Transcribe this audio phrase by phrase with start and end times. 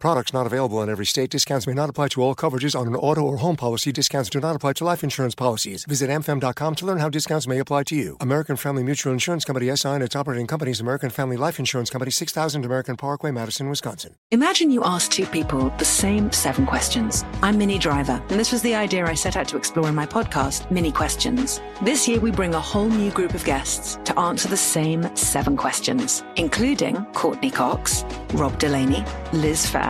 [0.00, 1.28] Products not available in every state.
[1.28, 3.92] Discounts may not apply to all coverages on an auto or home policy.
[3.92, 5.84] Discounts do not apply to life insurance policies.
[5.84, 8.16] Visit amfam.com to learn how discounts may apply to you.
[8.18, 12.10] American Family Mutual Insurance Company SI and its operating companies American Family Life Insurance Company
[12.10, 14.14] 6000 American Parkway, Madison, Wisconsin.
[14.30, 17.22] Imagine you ask two people the same seven questions.
[17.42, 20.06] I'm Minnie Driver, and this was the idea I set out to explore in my
[20.06, 21.60] podcast, Minnie Questions.
[21.82, 25.58] This year we bring a whole new group of guests to answer the same seven
[25.58, 28.02] questions, including Courteney Cox,
[28.32, 29.89] Rob Delaney, Liz Phair,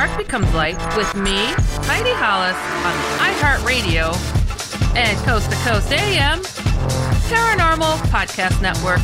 [0.00, 1.36] Dark Becomes Light with me,
[1.84, 2.56] Heidi Hollis,
[2.86, 4.16] on iHeartRadio
[4.96, 6.40] and Coast to Coast AM
[7.28, 9.02] Paranormal Podcast Network.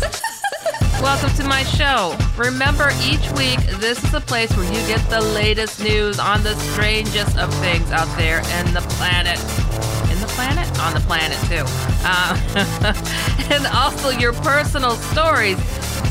[1.02, 2.16] Welcome to my show.
[2.38, 6.54] Remember, each week, this is a place where you get the latest news on the
[6.54, 9.38] strangest of things out there in the planet.
[10.10, 10.66] In the planet?
[10.80, 11.64] On the planet, too.
[12.06, 15.58] Uh, and also your personal stories.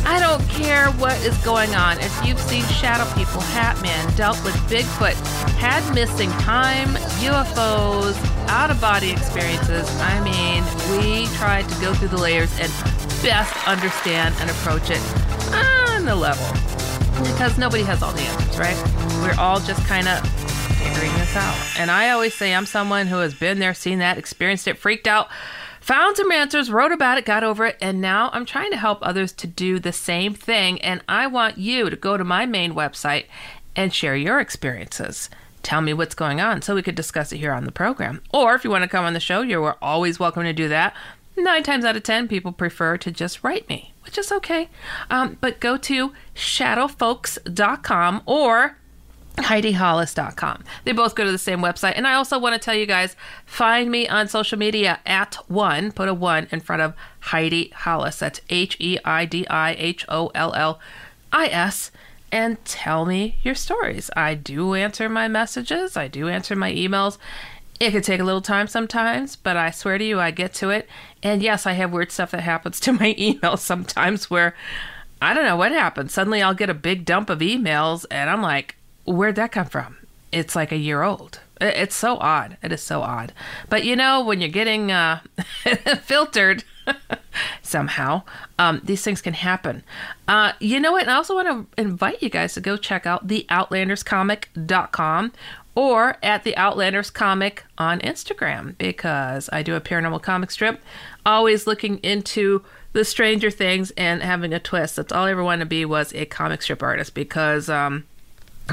[0.10, 2.00] I don't care what is going on.
[2.00, 5.14] If you've seen shadow people, Hat Man, dealt with Bigfoot,
[5.60, 6.88] had missing time,
[7.22, 10.64] UFOs, out of body experiences, I mean,
[10.98, 12.72] we tried to go through the layers and
[13.22, 15.00] best understand and approach it
[15.54, 16.48] on the level.
[17.22, 18.76] Because nobody has all the answers, right?
[19.22, 20.28] We're all just kind of
[20.80, 21.56] figuring this out.
[21.78, 25.08] And I always say I'm someone who has been there, seen that, experienced it, freaked
[25.08, 25.30] out,
[25.82, 29.00] found some answers, wrote about it, got over it, and now I'm trying to help
[29.02, 30.82] others to do the same thing.
[30.82, 33.26] And I want you to go to my main website
[33.76, 35.30] and share your experiences.
[35.64, 38.22] Tell me what's going on so we could discuss it here on the program.
[38.34, 40.96] Or if you want to come on the show, you're always welcome to do that.
[41.38, 44.70] Nine times out of ten, people prefer to just write me, which is okay.
[45.10, 48.78] Um, but go to shadowfolks.com or
[49.44, 50.64] HeidiHollis.com.
[50.84, 51.94] They both go to the same website.
[51.96, 55.92] And I also want to tell you guys find me on social media at one,
[55.92, 58.20] put a one in front of Heidi Hollis.
[58.20, 60.80] That's H E I D I H O L L
[61.32, 61.92] I S.
[62.32, 64.12] And tell me your stories.
[64.16, 67.18] I do answer my messages, I do answer my emails.
[67.80, 70.70] It could take a little time sometimes, but I swear to you, I get to
[70.70, 70.88] it.
[71.24, 74.54] And yes, I have weird stuff that happens to my emails sometimes where
[75.22, 76.12] I don't know what happened.
[76.12, 78.76] Suddenly I'll get a big dump of emails and I'm like,
[79.10, 79.98] where'd that come from?
[80.32, 81.40] It's like a year old.
[81.60, 82.58] It's so odd.
[82.64, 83.34] It is so odd.
[83.68, 85.22] But you know, when you're getting uh,
[86.04, 86.64] filtered
[87.62, 88.24] somehow,
[88.58, 89.84] um, these things can happen.
[90.28, 91.08] Uh, you know what?
[91.08, 95.32] I also want to invite you guys to go check out theoutlanderscomic.com
[95.76, 100.82] or at the Outlanders Comic on Instagram because I do a paranormal comic strip,
[101.26, 102.64] always looking into
[102.94, 104.96] the stranger things and having a twist.
[104.96, 108.06] That's all I ever wanted to be was a comic strip artist because um,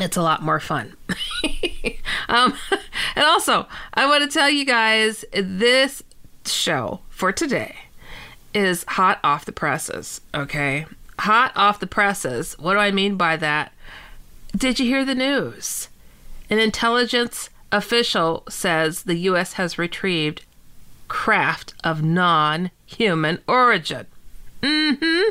[0.01, 0.95] it's a lot more fun.
[2.29, 2.55] um,
[3.17, 6.03] and also, I want to tell you guys this
[6.45, 7.75] show for today
[8.55, 10.87] is hot off the presses, okay?
[11.21, 12.59] Hot off the presses.
[12.59, 13.73] What do I mean by that?
[14.57, 15.89] Did you hear the news?
[16.49, 19.55] An intelligence official says the U.S.
[19.55, 20.43] has retrieved
[21.09, 24.07] craft of non human origin.
[24.63, 25.31] Mm hmm.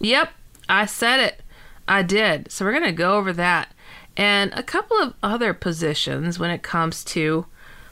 [0.00, 0.30] Yep,
[0.68, 1.40] I said it.
[1.88, 2.50] I did.
[2.50, 3.72] So we're going to go over that
[4.16, 7.46] and a couple of other positions when it comes to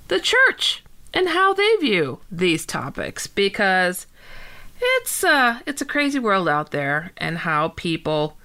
[0.08, 0.82] the church
[1.14, 4.06] and how they view these topics because
[4.80, 8.36] it's uh it's a crazy world out there and how people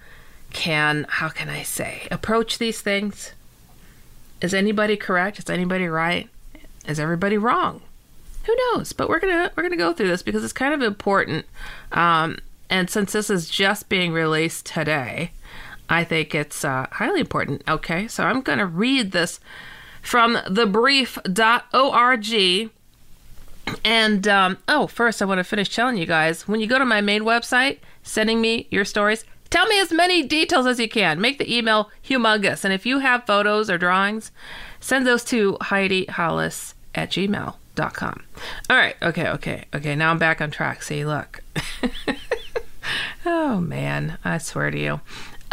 [0.52, 3.34] can how can I say approach these things.
[4.42, 5.40] Is anybody correct?
[5.40, 6.30] Is anybody right?
[6.88, 7.82] Is everybody wrong?
[8.46, 8.94] Who knows?
[8.94, 11.46] But we're gonna we're gonna go through this because it's kind of important.
[11.92, 15.32] Um, and since this is just being released today,
[15.90, 17.64] I think it's uh, highly important.
[17.68, 19.40] Okay, so I'm gonna read this
[20.02, 21.12] from thebrief.org.
[23.86, 26.86] And um, oh, first, I want to finish telling you guys when you go to
[26.86, 31.22] my main website, sending me your stories, tell me as many details as you can.
[31.22, 32.66] Make the email humongous.
[32.66, 34.32] And if you have photos or drawings,
[34.80, 38.24] send those to Heidi Hollis at gmail.com.
[38.70, 39.96] All right, okay, okay, okay.
[39.96, 40.84] Now I'm back on track.
[40.84, 41.42] See, look.
[43.26, 45.02] oh, man, I swear to you.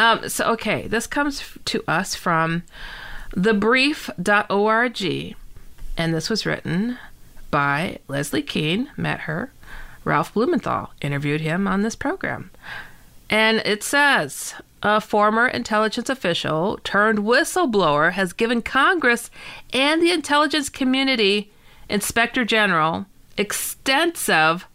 [0.00, 2.62] Um, so, okay, this comes to us from
[3.32, 5.37] thebrief.org,
[5.99, 6.99] and this was written
[7.50, 9.52] by Leslie Kean, met her.
[10.02, 12.50] Ralph Blumenthal interviewed him on this program.
[13.29, 19.31] And it says a former intelligence official turned whistleblower has given Congress
[19.75, 21.52] and the intelligence community
[21.91, 23.05] inspector general
[23.37, 24.67] extensive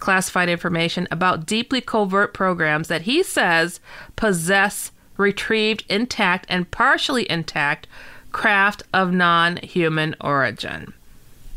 [0.00, 3.80] classified information about deeply covert programs that he says
[4.16, 7.86] possess retrieved intact and partially intact
[8.32, 10.92] craft of non human origin.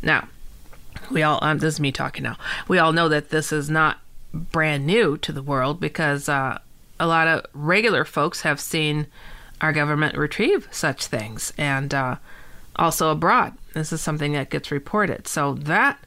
[0.02, 0.28] Now,
[1.10, 2.36] we all, um, this is me talking now,
[2.68, 3.98] we all know that this is not
[4.32, 6.58] brand new to the world because uh,
[7.00, 9.06] a lot of regular folks have seen
[9.60, 12.16] our government retrieve such things and uh,
[12.76, 13.54] also abroad.
[13.74, 15.26] This is something that gets reported.
[15.26, 15.98] So that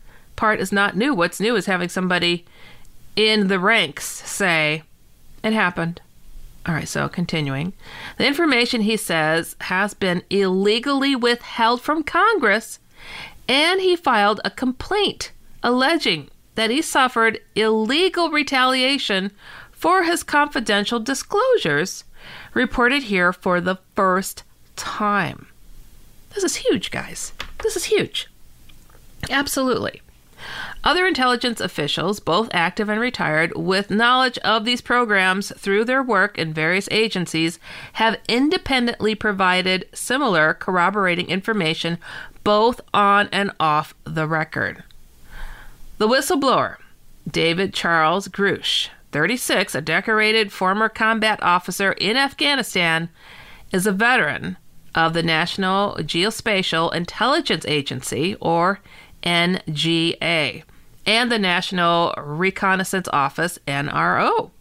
[0.41, 1.13] part is not new.
[1.13, 2.45] What's new is having somebody
[3.15, 4.81] in the ranks say,
[5.43, 6.01] it happened.
[6.65, 7.73] All right, so continuing.
[8.17, 12.79] The information, he says, has been illegally withheld from Congress,
[13.47, 19.29] and he filed a complaint alleging that he suffered illegal retaliation
[19.71, 22.03] for his confidential disclosures,
[22.55, 24.41] reported here for the first
[24.75, 25.45] time.
[26.33, 27.31] This is huge, guys.
[27.61, 28.27] This is huge.
[29.29, 30.01] Absolutely.
[30.83, 36.39] Other intelligence officials, both active and retired, with knowledge of these programs through their work
[36.39, 37.59] in various agencies,
[37.93, 41.99] have independently provided similar corroborating information
[42.43, 44.83] both on and off the record.
[45.99, 46.77] The whistleblower,
[47.29, 53.09] David Charles Grush, 36, a decorated former combat officer in Afghanistan,
[53.71, 54.57] is a veteran
[54.95, 58.79] of the National Geospatial Intelligence Agency, or
[59.21, 60.63] NGA,
[61.05, 64.51] and the National Reconnaissance Office, NRO.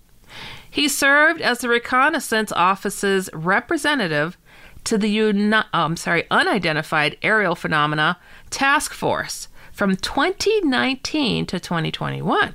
[0.70, 4.36] He served as the Reconnaissance Office's representative
[4.84, 8.18] to the uni- oh, I'm sorry, Unidentified Aerial Phenomena
[8.50, 12.54] Task Force from 2019 to 2021.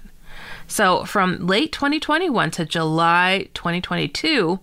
[0.67, 4.59] So, from late 2021 to July 2022,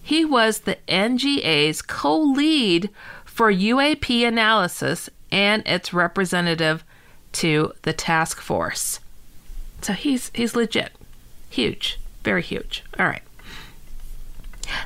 [0.00, 2.90] he was the NGA's co lead
[3.24, 6.84] for UAP analysis and its representative
[7.36, 9.00] to the task force.
[9.82, 10.92] So he's he's legit.
[11.50, 11.98] Huge.
[12.22, 12.82] Very huge.
[12.98, 13.22] All right.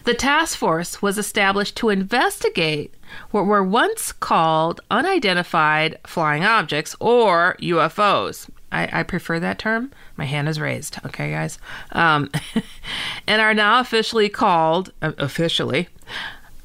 [0.05, 2.93] The task force was established to investigate
[3.31, 8.49] what were once called unidentified flying objects or UFOs.
[8.73, 9.91] I, I prefer that term.
[10.17, 10.99] My hand is raised.
[11.07, 11.59] Okay, guys.
[11.93, 12.31] Um,
[13.27, 15.89] and are now officially called, uh, officially,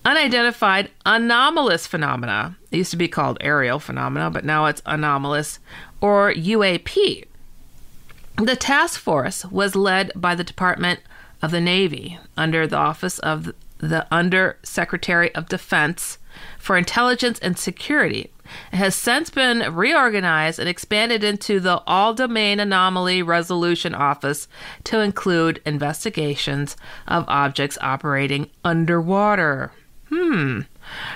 [0.05, 2.55] unidentified anomalous phenomena.
[2.71, 5.59] It used to be called aerial phenomena, but now it's anomalous
[5.99, 7.25] or UAP.
[8.37, 10.99] The task force was led by the Department
[11.41, 16.17] of the Navy under the Office of the Under Secretary of Defense
[16.57, 18.31] for Intelligence and Security.
[18.71, 24.47] It has since been reorganized and expanded into the All Domain Anomaly Resolution Office
[24.83, 29.71] to include investigations of objects operating underwater.
[30.15, 30.61] Hmm.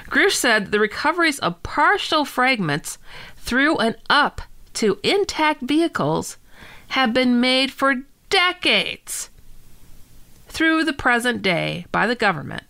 [0.09, 2.97] Grush said the recoveries of partial fragments
[3.37, 4.41] through and up
[4.73, 6.35] to intact vehicles
[6.89, 9.29] have been made for decades
[10.49, 12.63] through the present day by the government,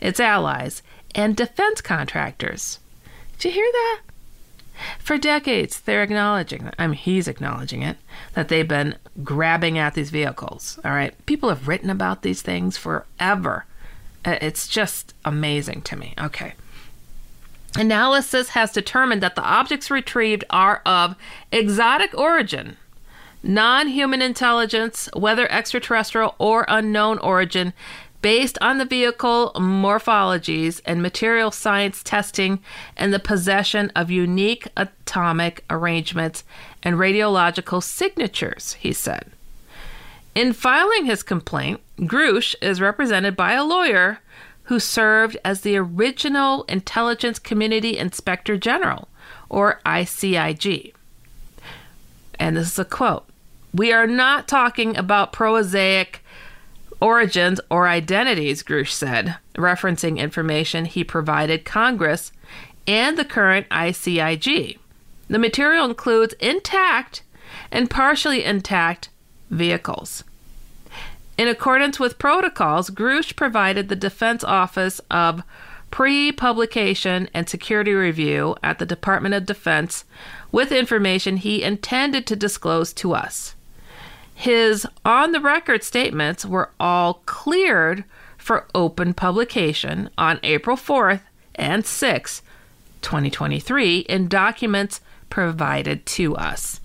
[0.00, 0.82] its allies,
[1.14, 2.78] and defense contractors.
[3.38, 4.00] Did you hear that?
[4.98, 6.70] For decades, they're acknowledging.
[6.78, 7.98] I mean, he's acknowledging it
[8.32, 10.78] that they've been grabbing at these vehicles.
[10.82, 11.14] All right.
[11.26, 13.66] People have written about these things forever.
[14.24, 16.14] Uh, It's just amazing to me.
[16.18, 16.54] Okay.
[17.76, 21.16] Analysis has determined that the objects retrieved are of
[21.50, 22.76] exotic origin,
[23.42, 27.72] non human intelligence, whether extraterrestrial or unknown origin,
[28.22, 32.58] based on the vehicle morphologies and material science testing
[32.96, 36.44] and the possession of unique atomic arrangements
[36.82, 39.30] and radiological signatures, he said.
[40.34, 44.18] In filing his complaint, Grush is represented by a lawyer
[44.64, 49.08] who served as the original Intelligence Community Inspector General,
[49.48, 50.92] or ICIG.
[52.38, 53.26] And this is a quote
[53.72, 56.24] We are not talking about prosaic
[57.00, 62.32] origins or identities, Grush said, referencing information he provided Congress
[62.86, 64.78] and the current ICIG.
[65.28, 67.22] The material includes intact
[67.70, 69.10] and partially intact
[69.50, 70.24] vehicles.
[71.36, 75.42] In accordance with protocols, Grush provided the Defense Office of
[75.90, 80.04] Pre Publication and Security Review at the Department of Defense
[80.52, 83.54] with information he intended to disclose to us.
[84.34, 88.04] His on the record statements were all cleared
[88.36, 91.20] for open publication on April 4th
[91.54, 92.42] and 6th,
[93.02, 96.80] 2023, in documents provided to us.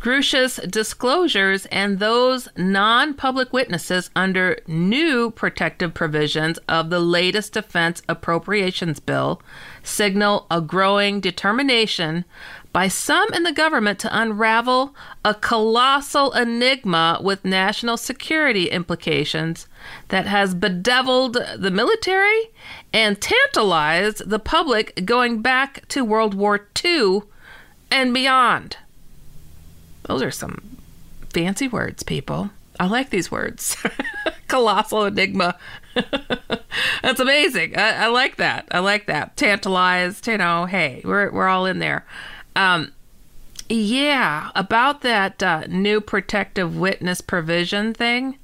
[0.00, 8.00] Grush's disclosures and those non public witnesses under new protective provisions of the latest Defense
[8.08, 9.42] Appropriations Bill
[9.82, 12.24] signal a growing determination
[12.72, 19.66] by some in the government to unravel a colossal enigma with national security implications
[20.08, 22.50] that has bedeviled the military
[22.92, 27.22] and tantalized the public going back to World War II
[27.90, 28.76] and beyond.
[30.08, 30.78] Those are some
[31.30, 32.50] fancy words, people.
[32.80, 33.76] I like these words.
[34.48, 35.56] Colossal enigma.
[37.02, 37.76] That's amazing.
[37.76, 38.66] I, I, like that.
[38.70, 39.36] I like that.
[39.36, 42.06] Tantalized, you know, hey, we're, we're all in there.
[42.56, 42.92] Um,
[43.68, 48.38] yeah, about that uh, new protective witness provision thing.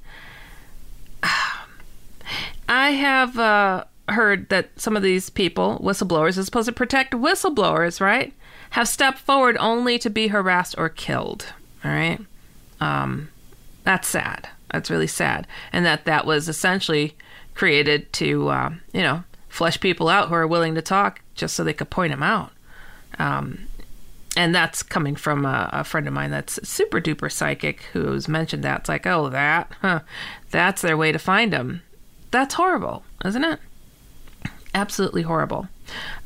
[2.69, 7.99] I have uh, heard that some of these people, whistleblowers, is supposed to protect whistleblowers,
[7.99, 8.33] right?
[8.75, 11.53] Have stepped forward only to be harassed or killed.
[11.85, 12.19] All right,
[12.81, 13.29] um,
[13.85, 14.49] that's sad.
[14.69, 17.15] That's really sad, and that that was essentially
[17.53, 21.63] created to, uh, you know, flesh people out who are willing to talk just so
[21.63, 22.51] they could point them out.
[23.17, 23.69] Um,
[24.35, 28.65] and that's coming from a, a, friend of mine that's super duper psychic who's mentioned
[28.65, 28.81] that.
[28.81, 30.01] It's like, oh, that, huh,
[30.51, 31.81] that's their way to find them.
[32.29, 33.59] That's horrible, isn't it?
[34.73, 35.69] Absolutely horrible.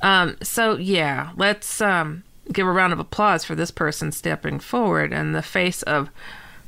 [0.02, 5.14] Um, so, yeah, let's um, give a round of applause for this person stepping forward
[5.14, 6.10] in the face of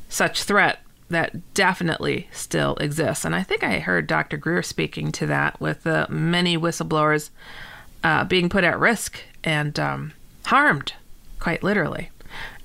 [0.09, 3.25] such threat that definitely still exists.
[3.25, 4.37] And I think I heard Dr.
[4.37, 7.29] Greer speaking to that with uh, many whistleblowers
[8.03, 10.13] uh, being put at risk and um,
[10.45, 10.93] harmed
[11.39, 12.09] quite literally.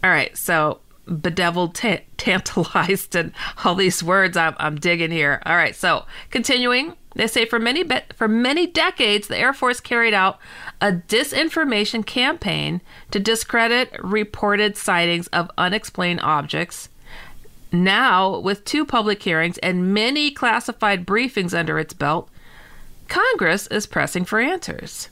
[0.04, 3.32] All right, so bedeviled, t- tantalized, and
[3.64, 5.42] all these words I'm, I'm digging here.
[5.44, 10.14] All right, so continuing, they say for many for many decades, the Air Force carried
[10.14, 10.38] out
[10.80, 12.80] a disinformation campaign
[13.10, 16.88] to discredit reported sightings of unexplained objects.
[17.72, 22.28] Now, with two public hearings and many classified briefings under its belt,
[23.08, 25.08] Congress is pressing for answers.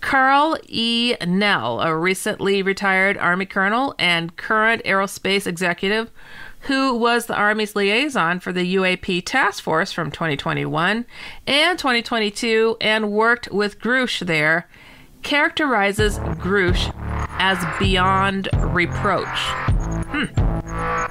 [0.00, 1.14] Karl E.
[1.26, 6.10] Nell, a recently retired Army colonel and current aerospace executive
[6.62, 11.06] who was the Army's liaison for the UAP task force from 2021
[11.46, 14.68] and 2022 and worked with Grush there,
[15.22, 16.92] characterizes Grush
[17.38, 19.26] as beyond reproach.
[20.10, 20.24] Hmm.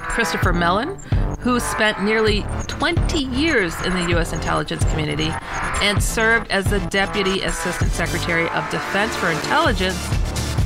[0.02, 0.96] Christopher Mellon,
[1.40, 4.32] who spent nearly 20 years in the U.S.
[4.32, 5.30] intelligence community
[5.80, 9.96] and served as the Deputy Assistant Secretary of Defense for Intelligence,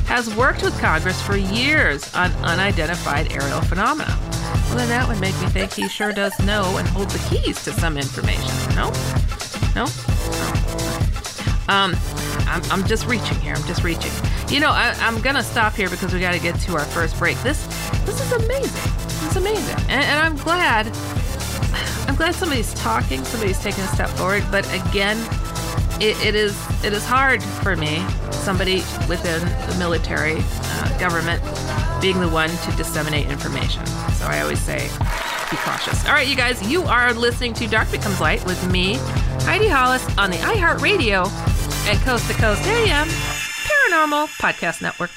[0.07, 4.32] has worked with Congress for years on unidentified aerial phenomena.
[4.53, 7.63] Well, then that would make me think he sure does know and hold the keys
[7.63, 8.75] to some information.
[8.75, 8.91] No?
[9.75, 9.85] No?
[11.69, 11.95] Um,
[12.47, 13.55] I'm, I'm just reaching here.
[13.55, 14.11] I'm just reaching.
[14.49, 17.17] You know, I, I'm gonna stop here because we got to get to our first
[17.17, 17.37] break.
[17.41, 17.65] This,
[18.05, 18.91] this is amazing.
[19.25, 20.87] It's amazing, and, and I'm glad.
[22.07, 23.23] I'm glad somebody's talking.
[23.23, 24.43] Somebody's taking a step forward.
[24.51, 25.17] But again,
[25.99, 31.41] it, it is it is hard for me, somebody within the military, uh, government,
[32.01, 33.85] being the one to disseminate information.
[33.85, 34.89] So I always say,
[35.49, 36.05] be cautious.
[36.05, 38.95] All right, you guys, you are listening to Dark Becomes Light with me,
[39.45, 41.27] Heidi Hollis, on the iHeartRadio
[41.87, 45.11] and Coast to Coast AM Paranormal Podcast Network.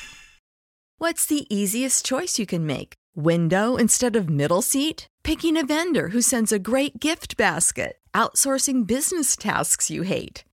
[0.99, 2.95] What's the easiest choice you can make?
[3.15, 5.07] Window instead of middle seat?
[5.23, 7.99] Picking a vendor who sends a great gift basket?
[8.15, 10.46] Outsourcing business tasks you hate?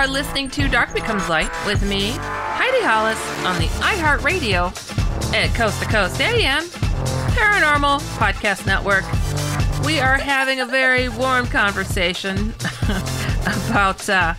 [0.00, 4.72] Are listening to Dark Becomes Light with me, Heidi Hollis, on the iHeartRadio
[5.34, 6.64] at Coast to Coast AM
[7.34, 9.04] Paranormal Podcast Network.
[9.84, 12.38] We are having a very warm conversation
[13.68, 14.32] about uh,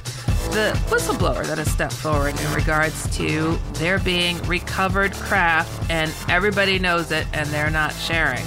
[0.50, 6.80] the whistleblower that has stepped forward in regards to there being recovered craft, and everybody
[6.80, 8.43] knows it, and they're not sharing.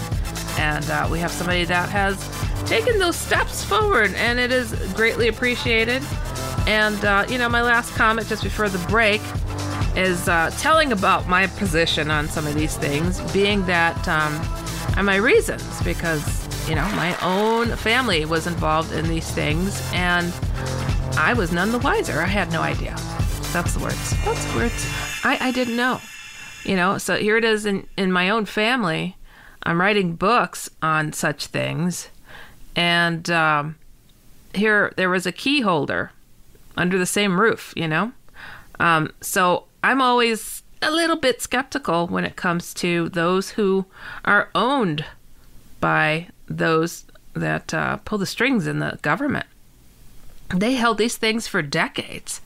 [0.58, 2.18] And uh, we have somebody that has
[2.66, 6.02] taken those steps forward, and it is greatly appreciated.
[6.66, 9.20] And, uh, you know, my last comment just before the break
[9.96, 14.32] is uh, telling about my position on some of these things, being that, um,
[14.96, 20.32] and my reasons, because, you know, my own family was involved in these things, and
[21.16, 22.20] I was none the wiser.
[22.20, 22.96] I had no idea.
[23.52, 24.24] That's the words.
[24.24, 24.90] That's the words.
[25.22, 26.00] I, I didn't know.
[26.64, 29.16] You know, so here it is in, in my own family.
[29.62, 32.08] I'm writing books on such things.
[32.74, 33.76] And um,
[34.54, 36.10] here there was a key holder
[36.76, 38.12] under the same roof, you know?
[38.80, 43.86] Um, so I'm always a little bit skeptical when it comes to those who
[44.24, 45.04] are owned
[45.80, 49.46] by those that uh, pull the strings in the government.
[50.54, 52.40] They held these things for decades.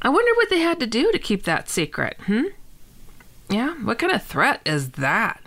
[0.00, 2.44] I wonder what they had to do to keep that secret, hmm?
[3.48, 5.40] Yeah, what kind of threat is that?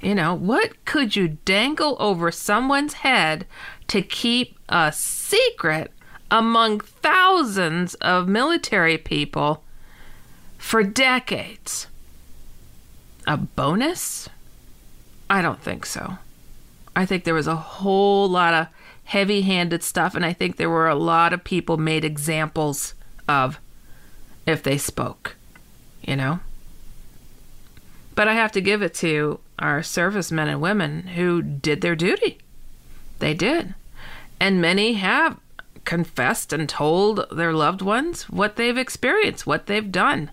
[0.00, 3.46] You know, what could you dangle over someone's head
[3.88, 5.92] to keep a secret
[6.32, 9.62] among thousands of military people
[10.56, 11.86] for decades?
[13.26, 14.30] A bonus?
[15.28, 16.16] I don't think so.
[16.96, 18.66] I think there was a whole lot of
[19.04, 22.94] heavy handed stuff, and I think there were a lot of people made examples
[23.28, 23.60] of
[24.46, 25.36] if they spoke,
[26.02, 26.40] you know?
[28.14, 32.38] But I have to give it to our servicemen and women who did their duty.
[33.18, 33.74] They did.
[34.40, 35.38] And many have
[35.84, 40.30] confessed and told their loved ones what they've experienced, what they've done.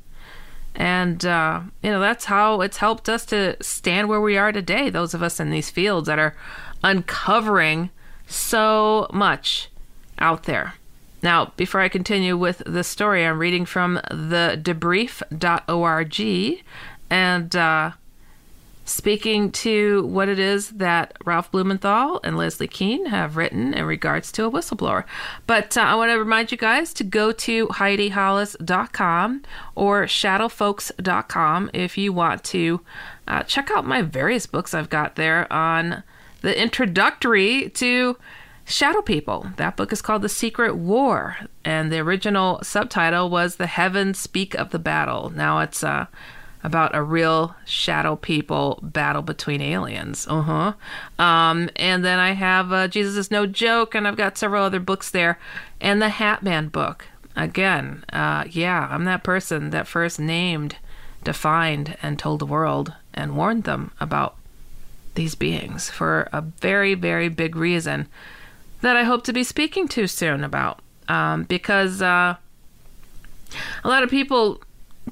[0.76, 4.90] And, uh, you know, that's how it's helped us to stand where we are today,
[4.90, 6.36] those of us in these fields that are
[6.84, 7.90] uncovering
[8.28, 9.70] so much
[10.20, 10.76] out there.
[11.22, 16.64] Now, before I continue with the story, I'm reading from the debrief.org
[17.10, 17.92] and uh,
[18.90, 24.32] speaking to what it is that Ralph Blumenthal and Leslie Kean have written in regards
[24.34, 25.06] to a whistleblower.
[25.48, 29.44] But uh, I want to remind you guys to go to HeidiHollis.com
[29.76, 32.82] or ShadowFolks.com if you want to
[33.28, 36.04] uh, check out my various books I've got there on
[36.42, 38.18] the introductory to
[38.66, 39.48] Shadow People.
[39.58, 44.54] That book is called The Secret War, and the original subtitle was The Heavens Speak
[44.56, 45.32] of the Battle.
[45.32, 46.06] Now it's uh,
[46.64, 50.28] about a real shadow people battle between aliens.
[50.30, 50.74] Uh huh.
[51.24, 54.80] Um, and then I have uh, Jesus is No Joke, and I've got several other
[54.80, 55.40] books there.
[55.80, 57.06] And the Hat Man book.
[57.36, 60.76] Again, uh, yeah, I'm that person that first named,
[61.24, 64.36] defined, and told the world and warned them about
[65.16, 68.08] these beings for a very, very big reason
[68.82, 70.82] that I hope to be speaking to soon about.
[71.08, 72.36] Um, because uh,
[73.84, 74.62] a lot of people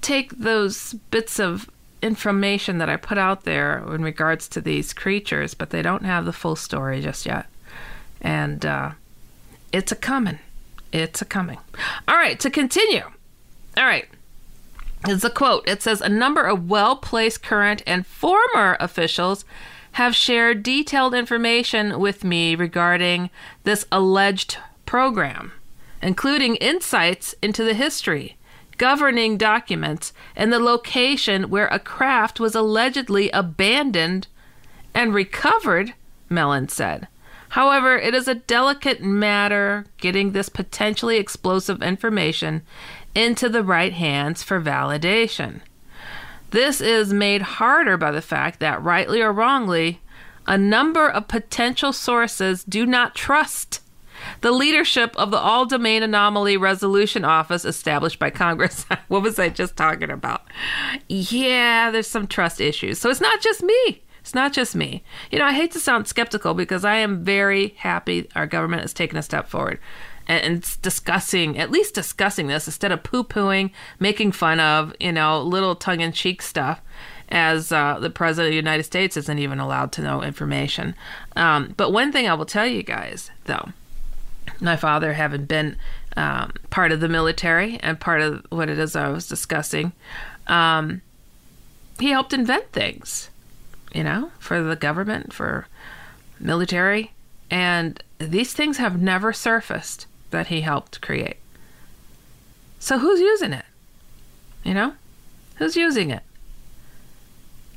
[0.02, 1.70] take those bits of
[2.02, 6.26] information that I put out there in regards to these creatures, but they don't have
[6.26, 7.48] the full story just yet.
[8.22, 8.92] And uh,
[9.72, 10.40] it's a coming.
[10.92, 11.60] It's a coming.
[12.08, 13.04] All right, to continue.
[13.76, 14.08] All right.
[15.06, 15.68] It's a quote.
[15.68, 19.46] It says A number of well placed current and former officials
[19.94, 23.30] have shared detailed information with me regarding
[23.64, 25.52] this alleged program,
[26.02, 28.37] including insights into the history,
[28.78, 34.28] governing documents, and the location where a craft was allegedly abandoned
[34.94, 35.94] and recovered,
[36.30, 37.08] Mellon said.
[37.50, 42.62] However, it is a delicate matter getting this potentially explosive information
[43.16, 45.62] into the right hands for validation.
[46.52, 50.02] This is made harder by the fact that, rightly or wrongly,
[50.46, 53.82] a number of potential sources do not trust
[54.42, 58.86] the leadership of the All Domain Anomaly Resolution Office established by Congress.
[59.08, 60.44] what was I just talking about?
[61.08, 63.00] Yeah, there's some trust issues.
[63.00, 64.04] So it's not just me.
[64.22, 65.04] It's not just me.
[65.32, 68.94] You know, I hate to sound skeptical because I am very happy our government has
[68.94, 69.80] taken a step forward
[70.28, 75.42] and, discussing, at least discussing this instead of poo pooing, making fun of, you know,
[75.42, 76.82] little tongue in cheek stuff
[77.30, 80.96] as uh, the president of the United States isn't even allowed to know information.
[81.36, 83.70] Um, but one thing I will tell you guys, though,
[84.60, 85.78] my father having been
[86.16, 89.94] um, part of the military and part of what it is I was discussing,
[90.48, 91.02] um,
[92.00, 93.30] he helped invent things,
[93.94, 95.68] you know, for the government, for
[96.40, 97.12] military,
[97.50, 101.38] and these things have never surfaced that he helped create.
[102.80, 103.66] So who's using it?
[104.64, 104.94] You know,
[105.56, 106.24] who's using it?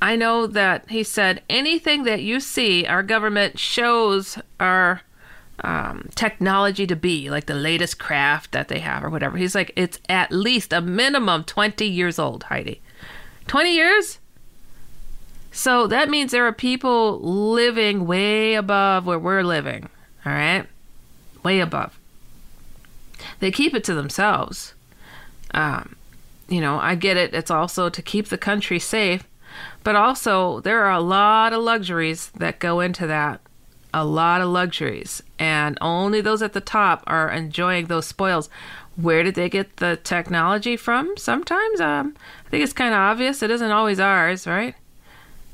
[0.02, 5.02] I know that he said anything that you see our government shows our
[5.62, 9.36] um, technology to be, like the latest craft that they have or whatever.
[9.36, 12.80] He's like, it's at least a minimum 20 years old, Heidi.
[13.46, 14.18] 20 years?
[15.52, 19.88] So that means there are people living way above where we're living,
[20.24, 20.66] all right?
[21.42, 21.98] Way above.
[23.40, 24.74] They keep it to themselves.
[25.52, 25.96] Um,
[26.48, 27.34] you know, I get it.
[27.34, 29.24] It's also to keep the country safe,
[29.82, 33.40] but also there are a lot of luxuries that go into that
[33.92, 38.48] a lot of luxuries, and only those at the top are enjoying those spoils.
[38.96, 41.16] Where did they get the technology from?
[41.16, 43.42] Sometimes, um, I think it's kind of obvious.
[43.42, 44.74] It isn't always ours, right?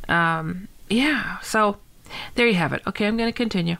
[0.09, 1.39] Um, yeah.
[1.41, 1.77] So
[2.35, 2.83] there you have it.
[2.87, 3.77] Okay, I'm going to continue.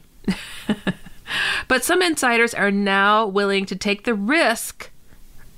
[1.67, 4.89] but some insiders are now willing to take the risk.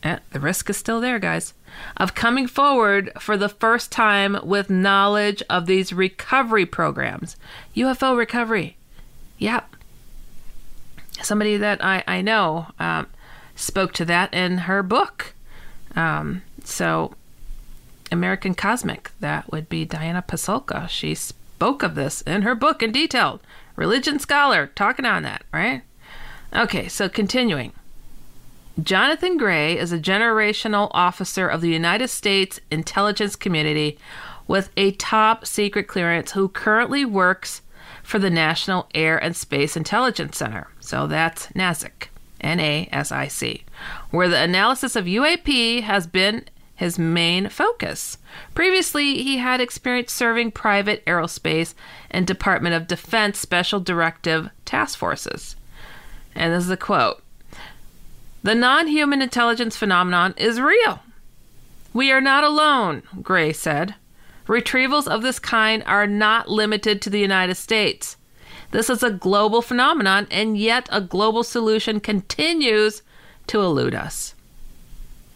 [0.03, 1.53] Eh, the risk is still there, guys.
[1.97, 7.35] Of coming forward for the first time with knowledge of these recovery programs,
[7.75, 8.77] UFO recovery.
[9.39, 9.75] Yep.
[11.21, 13.08] Somebody that I, I know um,
[13.56, 15.34] spoke to that in her book.
[15.95, 17.13] Um, so,
[18.12, 20.88] American Cosmic, that would be Diana Pasulka.
[20.88, 23.41] She spoke of this in her book in detail.
[23.75, 25.82] Religion scholar talking on that, right?
[26.54, 27.71] Okay, so continuing.
[28.82, 33.97] Jonathan Gray is a generational officer of the United States intelligence community
[34.47, 37.62] with a top secret clearance who currently works
[38.10, 40.67] for the National Air and Space Intelligence Center.
[40.80, 42.08] So that's NASIC,
[42.41, 43.65] N A S I C,
[44.10, 48.17] where the analysis of UAP has been his main focus.
[48.56, 51.76] Previously, he had experience serving private aerospace
[52.10, 55.56] and Department of Defense Special Directive task forces.
[56.34, 57.22] And this is a quote
[58.41, 61.02] The non human intelligence phenomenon is real.
[61.93, 63.93] We are not alone, Gray said.
[64.49, 68.17] Retrievals of this kind are not limited to the United States.
[68.71, 73.03] This is a global phenomenon, and yet a global solution continues
[73.45, 74.33] to elude us.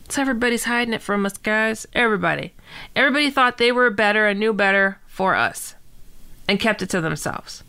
[0.09, 1.85] So everybody's hiding it from us, guys.
[1.93, 2.53] Everybody.
[2.95, 5.75] Everybody thought they were better and knew better for us
[6.47, 7.63] and kept it to themselves.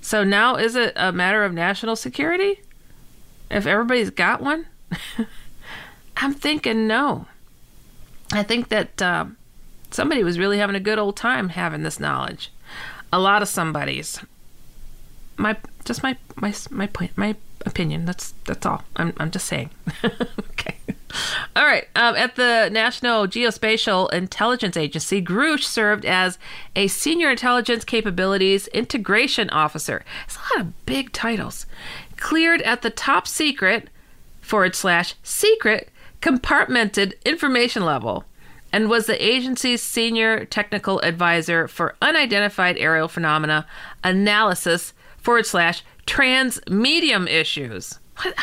[0.00, 2.60] So now is it a matter of national security?
[3.50, 4.66] If everybody's got one?
[6.16, 7.26] I'm thinking no.
[8.32, 9.36] I think that um,
[9.90, 12.52] somebody was really having a good old time having this knowledge.
[13.12, 14.20] A lot of somebody's.
[15.36, 18.04] My just my my my point my opinion.
[18.04, 18.82] That's that's all.
[18.96, 19.70] I'm I'm just saying.
[20.04, 20.76] okay.
[21.56, 21.88] All right.
[21.96, 26.38] Um, at the National Geospatial Intelligence Agency, Grush served as
[26.76, 30.04] a senior intelligence capabilities integration officer.
[30.26, 31.66] It's a lot of big titles.
[32.16, 33.88] Cleared at the top secret
[34.40, 38.24] forward slash secret compartmented information level
[38.72, 43.66] and was the agency's senior technical advisor for unidentified aerial phenomena
[44.04, 47.98] analysis forward slash trans medium issues.
[48.16, 48.34] What?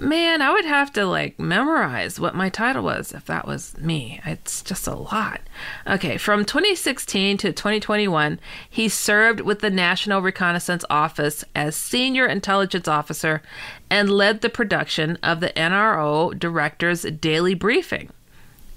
[0.00, 4.22] Man, I would have to like memorize what my title was if that was me.
[4.24, 5.42] It's just a lot.
[5.86, 12.88] Okay, from 2016 to 2021, he served with the National Reconnaissance Office as Senior Intelligence
[12.88, 13.42] Officer
[13.90, 18.08] and led the production of the NRO Director's Daily Briefing.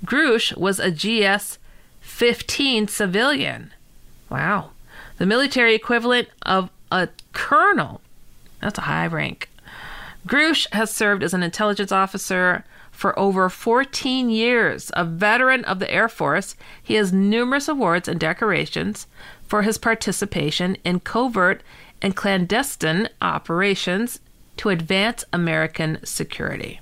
[0.05, 1.57] Grush was a GS
[2.01, 3.73] 15 civilian.
[4.29, 4.71] Wow.
[5.17, 8.01] The military equivalent of a colonel.
[8.61, 9.49] That's a high rank.
[10.27, 14.91] Grush has served as an intelligence officer for over 14 years.
[14.93, 19.07] A veteran of the Air Force, he has numerous awards and decorations
[19.43, 21.61] for his participation in covert
[22.01, 24.19] and clandestine operations
[24.57, 26.79] to advance American security.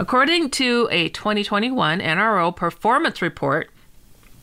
[0.00, 3.68] According to a 2021 NRO performance report,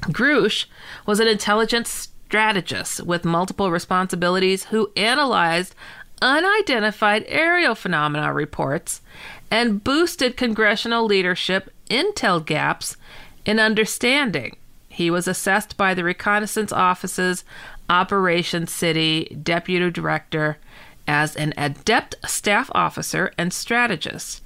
[0.02, 0.66] Grush
[1.08, 1.90] was an intelligence
[2.28, 5.74] strategist with multiple responsibilities who analyzed
[6.22, 9.02] unidentified aerial phenomena reports
[9.50, 12.96] and boosted congressional leadership intel gaps
[13.44, 14.58] in understanding.
[14.90, 17.44] He was assessed by the Reconnaissance Office's
[17.90, 20.60] Operation City Deputy Director
[21.08, 24.46] as an adept staff officer and strategist,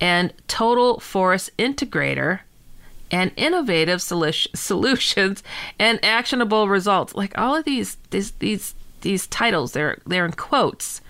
[0.00, 2.40] and total force integrator
[3.10, 5.42] and innovative solu- solutions
[5.78, 7.14] and actionable results.
[7.14, 11.00] Like all of these, these, these, these titles, they're they're in quotes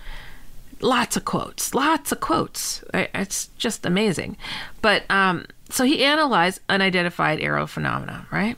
[0.81, 2.83] lots of quotes, lots of quotes.
[2.93, 4.37] It's just amazing.
[4.81, 8.57] But um, so he analyzed unidentified aerial phenomena, right?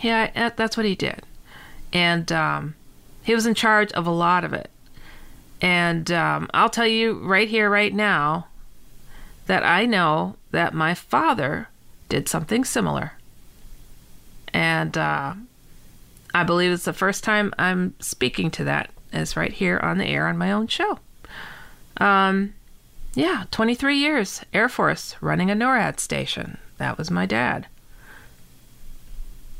[0.00, 1.22] Yeah, that's what he did,
[1.92, 2.74] and um,
[3.22, 4.70] he was in charge of a lot of it.
[5.60, 8.46] And um, I'll tell you right here, right now,
[9.50, 11.66] that I know that my father
[12.08, 13.14] did something similar,
[14.54, 15.34] and uh,
[16.32, 20.06] I believe it's the first time I'm speaking to that is right here on the
[20.06, 21.00] air on my own show.
[21.96, 22.54] Um,
[23.14, 26.58] yeah, 23 years, Air Force, running a NORAD station.
[26.78, 27.66] That was my dad.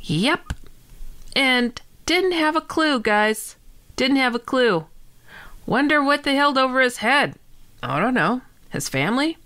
[0.03, 0.53] Yep.
[1.35, 3.57] And didn't have a clue, guys.
[3.97, 4.87] Didn't have a clue.
[5.67, 7.35] Wonder what they held over his head.
[7.83, 8.43] I don't know.
[8.71, 9.37] His family?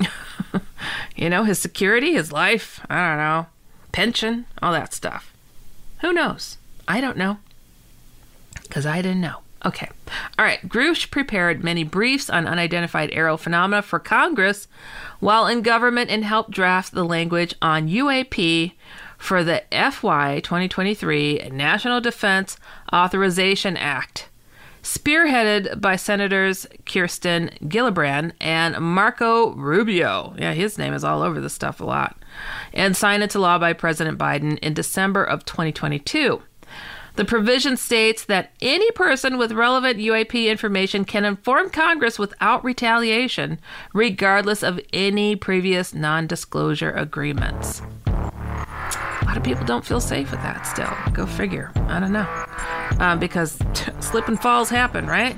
[1.16, 2.80] you know, his security, his life?
[2.88, 3.46] I don't know.
[3.92, 5.32] Pension, all that stuff.
[6.00, 6.58] Who knows?
[6.88, 7.38] I don't know.
[8.62, 9.38] Because I didn't know.
[9.64, 9.88] Okay.
[10.38, 10.66] All right.
[10.66, 14.68] Grush prepared many briefs on unidentified aerial phenomena for Congress
[15.18, 18.72] while in government and helped draft the language on UAP
[19.18, 22.56] for the FY 2023 National Defense
[22.92, 24.29] Authorization Act.
[24.82, 30.34] Spearheaded by Senators Kirsten Gillibrand and Marco Rubio.
[30.38, 32.16] Yeah, his name is all over this stuff a lot.
[32.72, 36.42] And signed into law by President Biden in December of 2022.
[37.16, 43.58] The provision states that any person with relevant UAP information can inform Congress without retaliation,
[43.92, 47.82] regardless of any previous non disclosure agreements.
[48.96, 50.92] A lot of people don't feel safe with that still.
[51.12, 51.70] Go figure.
[51.88, 52.26] I don't know.
[52.98, 55.36] Uh, because t- slip and falls happen, right?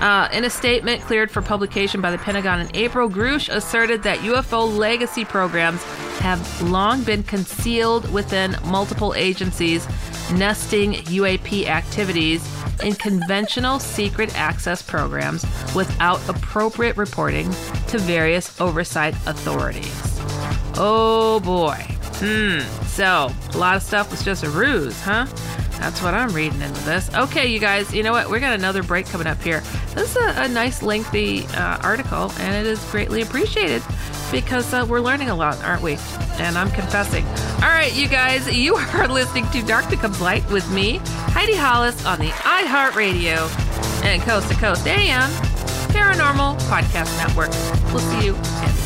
[0.00, 4.18] Uh, in a statement cleared for publication by the Pentagon in April, Grush asserted that
[4.18, 5.82] UFO legacy programs
[6.18, 9.86] have long been concealed within multiple agencies,
[10.32, 12.46] nesting UAP activities
[12.82, 17.50] in conventional secret access programs without appropriate reporting
[17.88, 20.20] to various oversight authorities.
[20.76, 21.95] Oh boy.
[22.18, 22.60] Hmm.
[22.86, 25.26] So, a lot of stuff was just a ruse, huh?
[25.78, 27.14] That's what I'm reading into this.
[27.14, 28.30] Okay, you guys, you know what?
[28.30, 29.60] We got another break coming up here.
[29.94, 33.82] This is a, a nice, lengthy uh, article, and it is greatly appreciated
[34.32, 35.98] because uh, we're learning a lot, aren't we?
[36.38, 37.26] and I'm confessing.
[37.56, 41.00] All right, you guys, you are listening to Dark Becomes Light with me,
[41.32, 45.30] Heidi Hollis, on the iHeartRadio and Coast to Coast AM
[45.92, 47.50] Paranormal Podcast Network.
[47.92, 48.85] We'll see you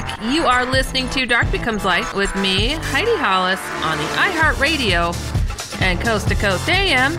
[0.00, 0.22] Back.
[0.22, 6.00] You are listening to Dark Becomes Light with me, Heidi Hollis, on the iHeartRadio and
[6.00, 7.12] Coast to Coast AM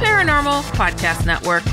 [0.00, 1.64] Paranormal Podcast Network.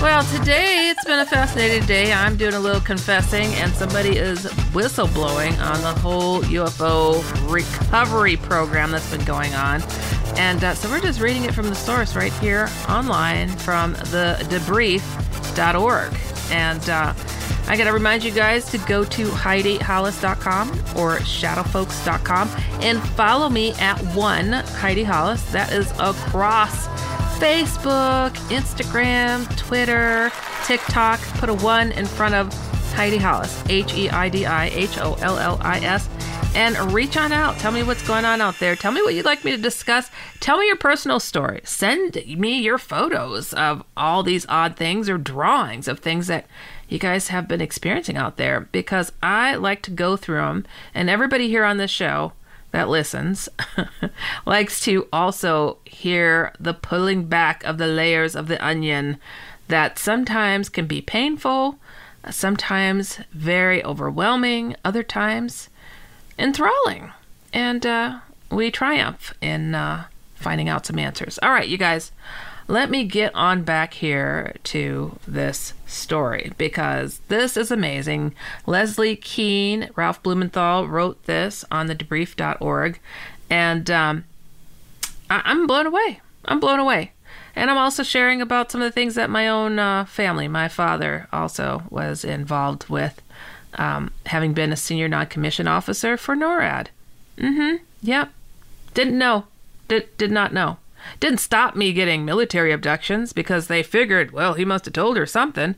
[0.00, 2.12] Well, today it's been a fascinating day.
[2.12, 8.90] I'm doing a little confessing, and somebody is whistleblowing on the whole UFO recovery program
[8.90, 9.82] that's been going on.
[10.36, 14.38] And uh, so we're just reading it from the source right here online from the
[14.48, 16.12] debrief.org.
[16.50, 17.14] And uh,
[17.72, 22.50] I got to remind you guys to go to HeidiHollis.com or ShadowFolks.com
[22.82, 25.42] and follow me at one Heidi Hollis.
[25.52, 26.86] That is across
[27.38, 30.30] Facebook, Instagram, Twitter,
[30.66, 31.18] TikTok.
[31.38, 32.52] Put a one in front of
[32.92, 36.10] Heidi Hollis, H E I D I H O L L I S,
[36.54, 37.56] and reach on out.
[37.56, 38.76] Tell me what's going on out there.
[38.76, 40.10] Tell me what you'd like me to discuss.
[40.40, 41.62] Tell me your personal story.
[41.64, 46.44] Send me your photos of all these odd things or drawings of things that
[46.92, 51.08] you guys have been experiencing out there because I like to go through them, and
[51.08, 52.32] everybody here on this show
[52.70, 53.48] that listens
[54.46, 59.18] likes to also hear the pulling back of the layers of the onion
[59.68, 61.78] that sometimes can be painful,
[62.30, 65.70] sometimes very overwhelming, other times
[66.38, 67.10] enthralling.
[67.54, 68.18] And uh,
[68.50, 70.04] we triumph in uh,
[70.34, 71.38] finding out some answers.
[71.42, 72.12] All right, you guys,
[72.68, 78.34] let me get on back here to this story because this is amazing.
[78.66, 82.98] Leslie Kean, Ralph Blumenthal wrote this on the debrief.org,
[83.50, 84.24] and um,
[85.30, 86.20] I- I'm blown away.
[86.44, 87.12] I'm blown away.
[87.54, 90.68] And I'm also sharing about some of the things that my own uh, family, my
[90.68, 93.20] father, also was involved with,
[93.74, 96.86] um, having been a senior non commissioned officer for NORAD.
[97.36, 97.84] Mm hmm.
[98.02, 98.32] Yep.
[98.94, 99.44] Didn't know.
[99.88, 100.78] Did, did not know.
[101.20, 105.26] Didn't stop me getting military abductions because they figured, well, he must have told her
[105.26, 105.74] something.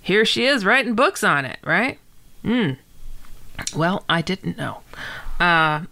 [0.00, 1.98] Here she is writing books on it, right?
[2.42, 2.72] Hmm.
[3.74, 4.80] Well, I didn't know.
[5.40, 5.84] Uh,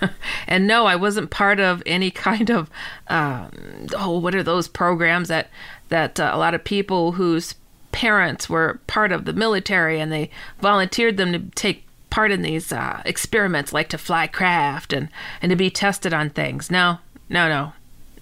[0.46, 2.70] and no, I wasn't part of any kind of
[3.08, 3.48] uh,
[3.96, 5.48] oh, what are those programs that
[5.88, 7.54] that uh, a lot of people whose
[7.92, 12.72] parents were part of the military and they volunteered them to take part in these
[12.72, 15.08] uh, experiments, like to fly craft and
[15.40, 16.70] and to be tested on things.
[16.70, 16.98] No,
[17.28, 17.72] no, no,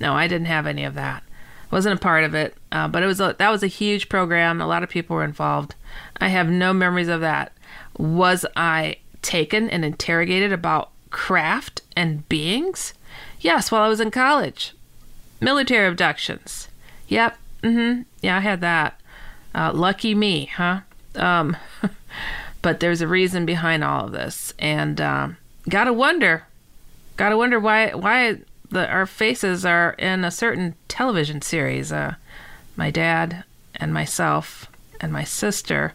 [0.00, 0.14] no.
[0.14, 1.22] I didn't have any of that.
[1.70, 2.54] Wasn't a part of it.
[2.70, 4.60] Uh, but it was a, that was a huge program.
[4.60, 5.74] A lot of people were involved.
[6.18, 7.52] I have no memories of that.
[7.98, 12.94] Was I taken and interrogated about craft and beings?
[13.40, 14.74] Yes, while I was in college.
[15.40, 16.68] Military abductions.
[17.08, 17.36] Yep.
[17.62, 18.02] Mm-hmm.
[18.22, 19.00] Yeah, I had that.
[19.54, 20.80] Uh, lucky me, huh?
[21.14, 21.56] Um,
[22.62, 25.28] but there's a reason behind all of this, and uh,
[25.68, 26.44] gotta wonder,
[27.16, 28.38] gotta wonder why why
[28.76, 31.90] the our faces are in a certain television series.
[31.90, 32.14] Uh,
[32.76, 33.42] my dad
[33.74, 34.70] and myself
[35.00, 35.94] and my sister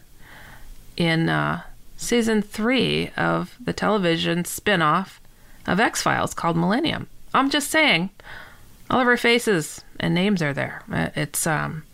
[0.96, 1.62] in uh,
[1.96, 5.20] season three of the television spin-off
[5.66, 7.06] of X Files called Millennium.
[7.32, 8.10] I'm just saying,
[8.90, 10.82] all of our faces and names are there.
[10.92, 11.84] Uh, it's um,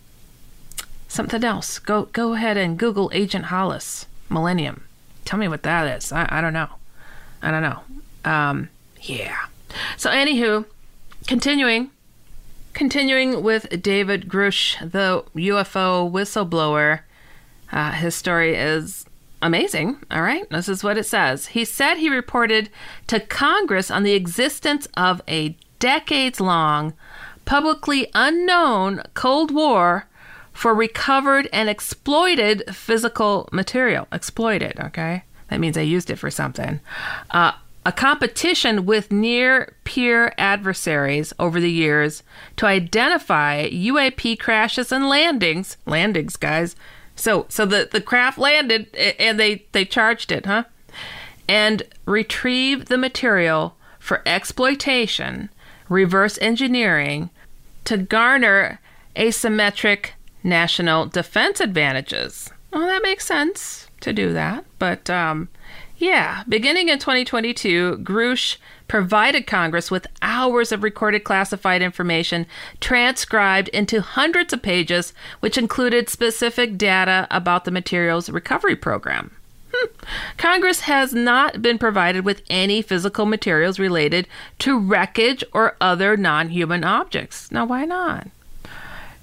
[1.06, 1.78] something else.
[1.78, 4.84] Go go ahead and Google Agent Hollis Millennium.
[5.26, 6.12] Tell me what that is.
[6.12, 6.70] I, I don't know.
[7.42, 7.80] I don't know.
[8.24, 8.68] Um,
[9.02, 9.46] yeah.
[9.98, 10.64] So anywho,
[11.28, 11.90] continuing,
[12.72, 17.00] continuing with David Grusch, the UFO whistleblower.
[17.70, 19.04] Uh, his story is
[19.42, 19.98] amazing.
[20.10, 21.48] All right, this is what it says.
[21.48, 22.70] He said he reported
[23.08, 26.94] to Congress on the existence of a decades long,
[27.44, 30.08] publicly unknown Cold War
[30.54, 34.08] for recovered and exploited physical material.
[34.10, 35.24] Exploited, okay?
[35.50, 36.80] That means they used it for something.
[37.30, 37.52] Uh,
[37.86, 42.22] a competition with near peer adversaries over the years
[42.56, 45.76] to identify UAP crashes and landings.
[45.86, 46.76] Landings, guys.
[47.16, 50.64] So, so the, the craft landed and they, they charged it, huh?
[51.48, 55.48] And retrieve the material for exploitation,
[55.88, 57.30] reverse engineering,
[57.84, 58.80] to garner
[59.16, 60.10] asymmetric
[60.42, 62.50] national defense advantages.
[62.72, 64.64] Well, that makes sense to do that.
[64.78, 65.48] But um,
[65.98, 72.46] yeah, beginning in 2022, Grusch provided Congress with hours of recorded classified information
[72.80, 79.36] transcribed into hundreds of pages, which included specific data about the materials recovery program.
[79.74, 79.86] Hmm.
[80.38, 84.26] Congress has not been provided with any physical materials related
[84.60, 87.52] to wreckage or other non human objects.
[87.52, 88.28] Now, why not?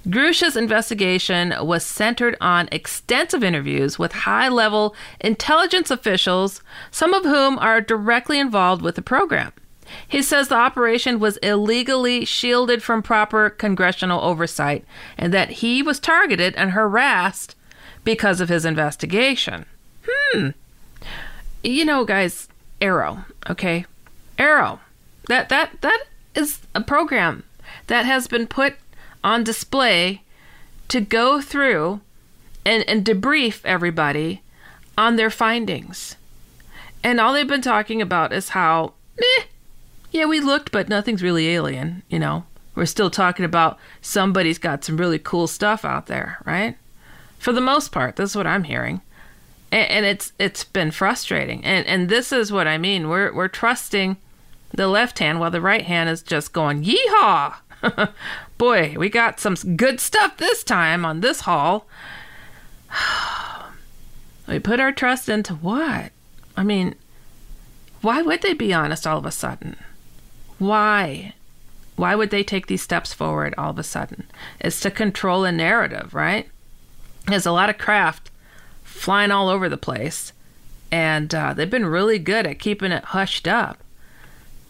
[0.08, 7.58] Grusch's investigation was centered on extensive interviews with high level intelligence officials, some of whom
[7.58, 9.52] are directly involved with the program.
[10.06, 14.84] He says the operation was illegally shielded from proper congressional oversight
[15.16, 17.54] and that he was targeted and harassed
[18.04, 19.66] because of his investigation.
[20.08, 20.50] Hmm.
[21.62, 22.48] You know, guys,
[22.80, 23.86] AARO, okay?
[24.38, 24.80] AARO.
[25.28, 26.04] That that that
[26.34, 27.42] is a program
[27.88, 28.74] that has been put
[29.26, 30.22] on display
[30.86, 32.00] to go through
[32.64, 34.40] and, and debrief everybody
[34.96, 36.14] on their findings.
[37.02, 38.94] And all they've been talking about is how,
[40.12, 42.44] yeah, we looked, but nothing's really alien, you know.
[42.76, 46.76] We're still talking about somebody's got some really cool stuff out there, right?
[47.38, 49.00] For the most part, this is what I'm hearing.
[49.72, 51.64] And, and it's it's been frustrating.
[51.64, 53.08] And and this is what I mean.
[53.08, 54.18] We're we're trusting
[54.72, 57.54] the left hand while the right hand is just going, yeehaw!
[58.58, 61.86] Boy, we got some good stuff this time on this haul.
[64.48, 66.12] we put our trust into what?
[66.56, 66.94] I mean,
[68.00, 69.76] why would they be honest all of a sudden?
[70.58, 71.34] Why?
[71.96, 74.26] Why would they take these steps forward all of a sudden?
[74.60, 76.48] It's to control a narrative, right?
[77.26, 78.30] There's a lot of craft
[78.84, 80.32] flying all over the place,
[80.90, 83.78] and uh, they've been really good at keeping it hushed up.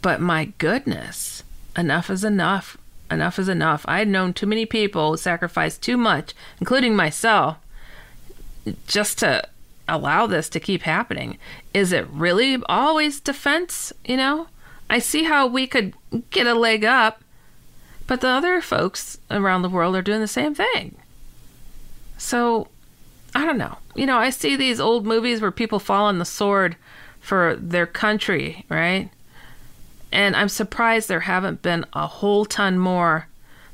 [0.03, 1.45] But my goodness,
[1.77, 2.77] enough is enough
[3.11, 3.85] enough is enough.
[3.89, 7.57] I had known too many people sacrifice too much, including myself,
[8.87, 9.47] just to
[9.89, 11.39] allow this to keep happening.
[11.73, 13.93] Is it really always defense?
[14.05, 14.49] You know,
[14.91, 15.95] I see how we could
[16.31, 17.23] get a leg up,
[18.07, 20.97] but the other folks around the world are doing the same thing.
[22.19, 22.69] So,
[23.35, 23.79] I don't know.
[23.95, 26.77] You know, I see these old movies where people fall on the sword
[27.21, 29.11] for their country, right?
[30.13, 33.29] And I'm surprised there haven't been a whole ton more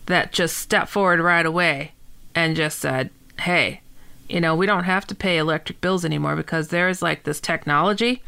[0.06, 1.92] that just stepped forward right away
[2.34, 3.10] and just said,
[3.40, 3.80] hey,
[4.28, 8.22] you know, we don't have to pay electric bills anymore because there's like this technology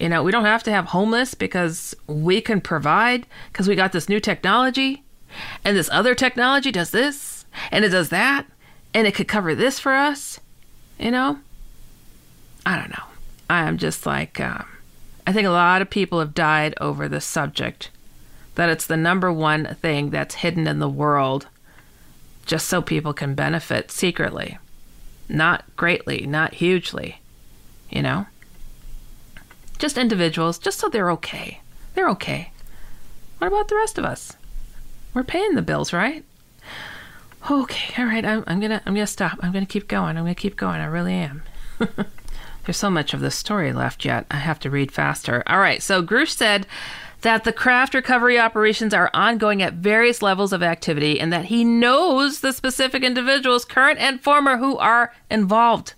[0.00, 3.92] You know, we don't have to have homeless because we can provide because we got
[3.92, 5.04] this new technology
[5.64, 8.46] and this other technology does this and it does that
[8.94, 10.40] and it could cover this for us.
[10.98, 11.38] You know?
[12.66, 13.04] I don't know.
[13.50, 14.66] I am just like, um,
[15.26, 17.90] I think a lot of people have died over this subject.
[18.54, 21.46] That it's the number one thing that's hidden in the world
[22.44, 24.58] just so people can benefit secretly.
[25.28, 27.20] Not greatly, not hugely,
[27.90, 28.26] you know?
[29.78, 31.60] Just individuals, just so they're okay.
[31.94, 32.52] They're okay.
[33.38, 34.36] What about the rest of us?
[35.14, 36.24] We're paying the bills, right?
[37.50, 38.24] Okay, all right.
[38.24, 39.38] I'm, I'm gonna I'm gonna stop.
[39.42, 40.16] I'm gonna keep going.
[40.16, 40.80] I'm gonna keep going.
[40.80, 41.42] I really am.
[42.64, 44.26] There's so much of the story left yet.
[44.30, 45.42] I have to read faster.
[45.46, 45.82] All right.
[45.82, 46.66] So Grusch said
[47.22, 51.64] that the craft recovery operations are ongoing at various levels of activity and that he
[51.64, 55.94] knows the specific individuals, current and former, who are involved.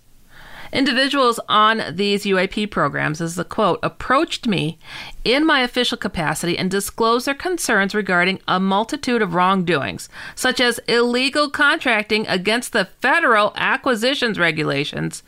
[0.75, 4.77] Individuals on these UAP programs, as the quote, approached me
[5.23, 10.79] in my official capacity and disclosed their concerns regarding a multitude of wrongdoings, such as
[10.79, 15.23] illegal contracting against the federal acquisitions regulations,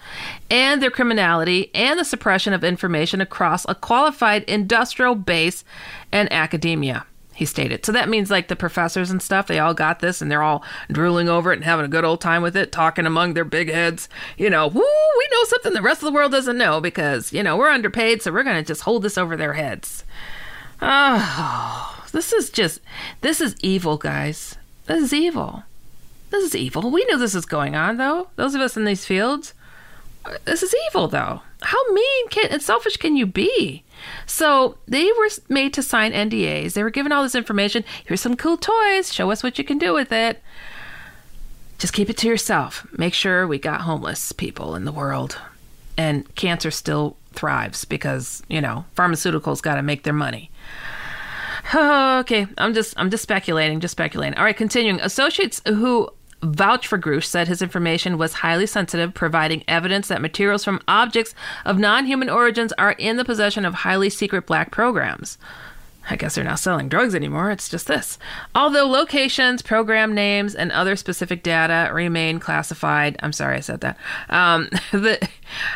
[0.52, 5.64] and their criminality and the suppression of information across a qualified industrial base
[6.12, 7.06] and academia
[7.38, 7.86] he stated.
[7.86, 10.64] So that means like the professors and stuff, they all got this and they're all
[10.92, 13.70] drooling over it and having a good old time with it, talking among their big
[13.70, 14.10] heads.
[14.40, 17.44] You know, woo, we know something the rest of the world doesn't know because, you
[17.44, 20.04] know, we're underpaid, so we're going to just hold this over their heads.
[20.82, 22.82] Oh, this is just,
[23.22, 24.58] this is evil, guys.
[24.88, 25.62] This is evil.
[26.32, 26.90] This is evil.
[26.90, 28.30] We know this is going on, though.
[28.36, 29.54] Those of us in these fields,
[30.26, 31.42] uh, this is evil, though.
[31.62, 33.84] How mean can and selfish can you be?
[34.26, 36.74] So they were made to sign NDAs.
[36.74, 37.84] They were given all this information.
[38.06, 39.14] Here's some cool toys.
[39.14, 40.42] Show us what you can do with it.
[41.78, 42.88] Just keep it to yourself.
[42.98, 45.40] Make sure we got homeless people in the world.
[45.98, 50.52] And cancer still thrives because, you know, pharmaceuticals got to make their money.
[51.76, 54.38] okay, I'm just I'm just speculating, just speculating.
[54.38, 55.02] All right, continuing.
[55.02, 56.10] Associates who
[56.42, 61.34] vouch for Grusch said his information was highly sensitive, providing evidence that materials from objects
[61.66, 65.38] of non human origins are in the possession of highly secret black programs.
[66.10, 67.52] I guess they're not selling drugs anymore.
[67.52, 68.18] It's just this.
[68.56, 73.18] Although locations, program names, and other specific data remain classified.
[73.22, 73.98] I'm sorry I said that.
[74.30, 75.28] Um, the,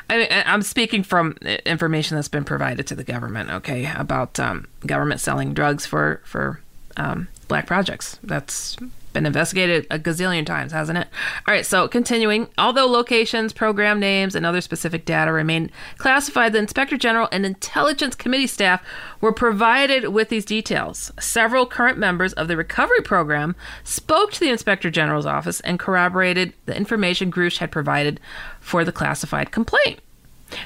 [0.10, 1.36] I am speaking from
[1.66, 3.50] information that's been provided to the government.
[3.50, 6.62] Okay, about um, government selling drugs for for
[6.96, 8.18] um, black projects.
[8.24, 8.78] That's
[9.14, 11.08] been investigated a gazillion times, hasn't it?
[11.48, 12.48] All right, so continuing.
[12.58, 18.16] Although locations, program names, and other specific data remain classified, the Inspector General and Intelligence
[18.16, 18.84] Committee staff
[19.20, 21.12] were provided with these details.
[21.20, 26.54] Several current members of the recovery program spoke to the Inspector General's office and corroborated
[26.66, 28.20] the information Grusch had provided
[28.60, 30.00] for the classified complaint.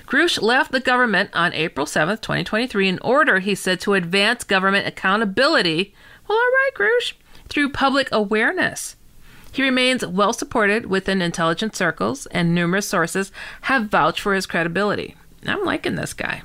[0.07, 4.87] Grusch left the government on April 7th, 2023, in order, he said, to advance government
[4.87, 5.93] accountability.
[6.27, 7.13] Well, all right, Grusch
[7.49, 8.95] through public awareness.
[9.51, 13.31] He remains well supported within intelligence circles, and numerous sources
[13.61, 15.15] have vouched for his credibility.
[15.45, 16.41] I'm liking this guy.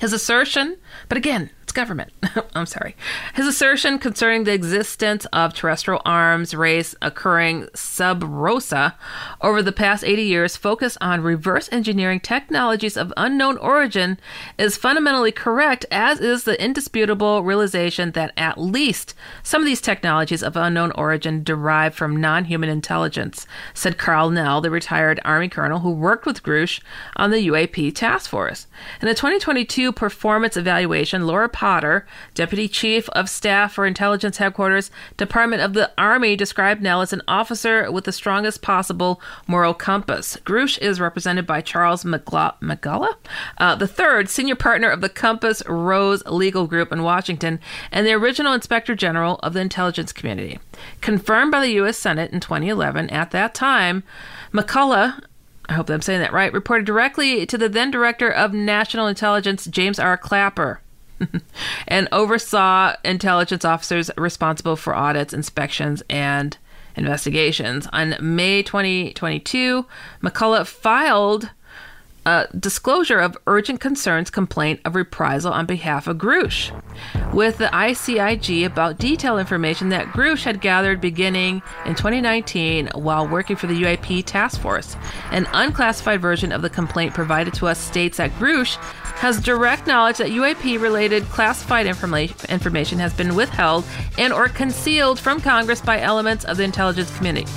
[0.00, 0.76] His assertion,
[1.08, 2.12] but again, government.
[2.56, 2.96] I'm sorry.
[3.34, 8.96] His assertion concerning the existence of terrestrial arms race occurring sub rosa
[9.40, 14.18] over the past 80 years focused on reverse engineering technologies of unknown origin
[14.58, 19.14] is fundamentally correct, as is the indisputable realization that at least
[19.44, 24.60] some of these technologies of unknown origin derive from non human intelligence, said Karl Nell,
[24.60, 26.80] the retired Army colonel who worked with Grusch
[27.14, 28.66] on the UAP task force.
[29.00, 35.60] In a 2022 performance evaluation, Laura Potter, Deputy Chief of Staff for Intelligence Headquarters, Department
[35.60, 40.38] of the Army, described Nell as an officer with the strongest possible moral compass.
[40.46, 43.16] Grusch is represented by Charles McCullough,
[43.58, 47.60] uh, the third senior partner of the Compass Rose Legal Group in Washington
[47.92, 50.58] and the original Inspector General of the intelligence community.
[51.02, 51.98] Confirmed by the U.S.
[51.98, 54.04] Senate in 2011, at that time,
[54.54, 55.22] McCullough
[55.68, 59.66] I hope I'm saying that right, reported directly to the then director of national intelligence,
[59.66, 60.16] James R.
[60.16, 60.80] Clapper.
[61.88, 66.56] and oversaw intelligence officers responsible for audits, inspections, and
[66.96, 67.86] investigations.
[67.92, 69.86] On May 2022,
[70.22, 71.50] McCullough filed
[72.26, 76.72] a disclosure of urgent concerns complaint of reprisal on behalf of Grusch
[77.32, 83.56] with the ICIG about detailed information that Grusch had gathered beginning in 2019 while working
[83.56, 84.96] for the UAP task force.
[85.30, 88.76] An unclassified version of the complaint provided to us states that Grusch
[89.18, 93.84] has direct knowledge that UAP related classified informa- information has been withheld
[94.16, 97.50] and or concealed from Congress by elements of the intelligence community.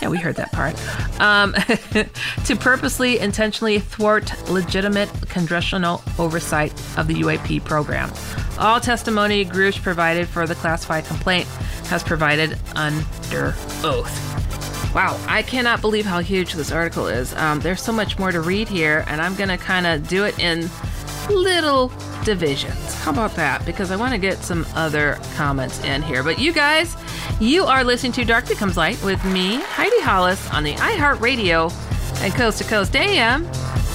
[0.00, 0.74] Yeah, we heard that part.
[1.20, 1.54] Um,
[2.44, 4.09] to purposely, intentionally thwart
[4.48, 8.10] legitimate congressional oversight of the UAP program.
[8.58, 11.46] All testimony Grusch provided for the classified complaint
[11.88, 13.54] has provided under
[13.84, 14.94] oath.
[14.94, 17.32] Wow, I cannot believe how huge this article is.
[17.34, 20.24] Um, there's so much more to read here, and I'm going to kind of do
[20.24, 20.68] it in
[21.28, 21.92] little
[22.24, 22.94] divisions.
[22.94, 23.64] How about that?
[23.64, 26.24] Because I want to get some other comments in here.
[26.24, 26.96] But you guys,
[27.40, 31.72] you are listening to Dark Becomes Light with me, Heidi Hollis, on the iHeartRadio
[32.22, 33.46] and Coast to Coast AM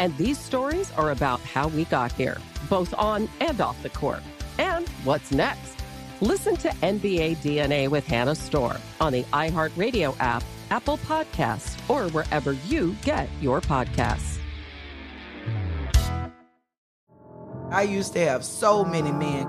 [0.00, 2.38] And these stories are about how we got here,
[2.70, 4.22] both on and off the court.
[4.58, 5.76] And what's next?
[6.22, 12.52] Listen to NBA DNA with Hannah Storm on the iHeartRadio app, Apple Podcasts, or wherever
[12.66, 14.38] you get your podcasts.
[17.70, 19.46] I used to have so many men.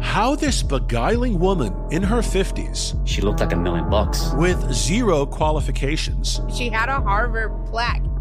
[0.00, 4.32] How this beguiling woman in her 50s, She looked like a million bucks.
[4.36, 8.02] with zero qualifications, She had a Harvard plaque.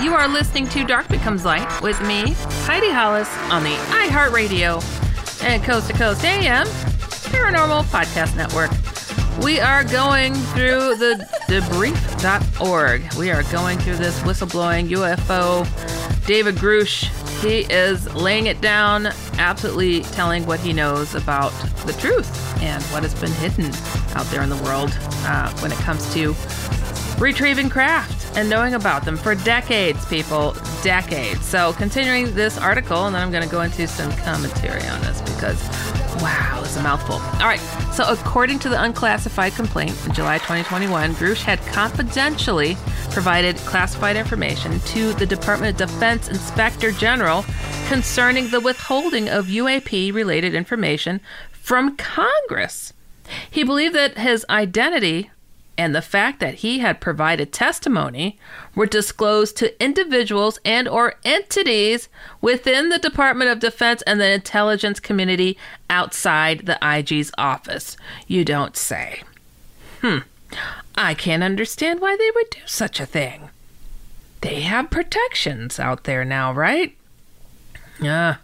[0.00, 2.32] You are listening to Dark Becomes Light with me,
[2.66, 4.82] Heidi Hollis, on the iHeartRadio
[5.42, 8.70] and Coast to Coast AM Paranormal Podcast Network.
[9.42, 13.14] We are going through the debrief.org.
[13.14, 15.64] We are going through this whistleblowing UFO.
[16.26, 17.08] David Grusch,
[17.42, 19.06] he is laying it down,
[19.38, 21.52] absolutely telling what he knows about
[21.86, 23.72] the truth and what has been hidden
[24.14, 24.90] out there in the world
[25.24, 26.34] uh, when it comes to
[27.18, 31.44] retrieving craft and knowing about them for decades, people, decades.
[31.44, 35.20] So, continuing this article, and then I'm going to go into some commentary on this
[35.22, 35.62] because,
[36.20, 37.16] wow, it's a mouthful.
[37.16, 37.60] All right.
[37.92, 42.76] So, according to the unclassified complaint in July 2021, Grusch had confidentially
[43.10, 47.44] provided classified information to the Department of Defense Inspector General
[47.88, 51.20] concerning the withholding of UAP related information
[51.52, 52.92] from Congress.
[53.50, 55.30] He believed that his identity
[55.78, 58.38] and the fact that he had provided testimony
[58.74, 62.08] were disclosed to individuals and or entities
[62.40, 65.58] within the Department of Defense and the intelligence community
[65.90, 67.96] outside the IG's office.
[68.26, 69.22] You don't say.
[70.00, 70.18] Hmm.
[70.94, 73.50] I can't understand why they would do such a thing.
[74.40, 76.96] They have protections out there now, right?
[78.00, 78.36] Yeah.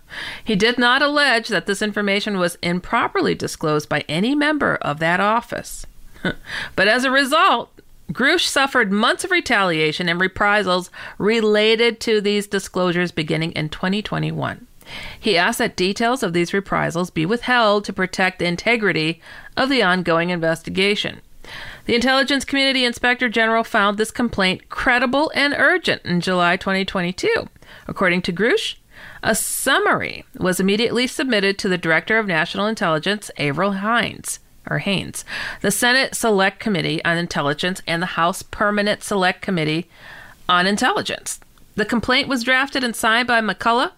[0.43, 5.21] He did not allege that this information was improperly disclosed by any member of that
[5.21, 5.87] office.
[6.77, 7.71] but as a result,
[8.13, 14.67] Grusch suffered months of retaliation and reprisals related to these disclosures beginning in 2021.
[15.19, 19.21] He asked that details of these reprisals be withheld to protect the integrity
[19.57, 21.21] of the ongoing investigation.
[21.87, 27.49] The Intelligence Community Inspector General found this complaint credible and urgent in July 2022.
[27.89, 28.77] According to Grusch,
[29.23, 34.39] a summary was immediately submitted to the Director of National Intelligence, Avril Haines
[34.69, 35.25] or Haynes,
[35.61, 39.89] the Senate Select Committee on Intelligence, and the House Permanent Select Committee
[40.49, 41.41] on Intelligence.
[41.75, 43.93] The complaint was drafted and signed by McCullough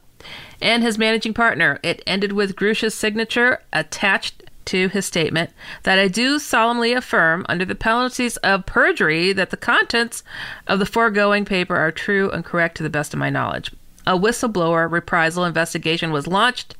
[0.60, 1.80] and his managing partner.
[1.82, 5.50] It ended with Grusch's signature attached to his statement
[5.82, 10.22] that I do solemnly affirm, under the penalties of perjury, that the contents
[10.66, 13.72] of the foregoing paper are true and correct to the best of my knowledge
[14.06, 16.74] a whistleblower reprisal investigation was launched,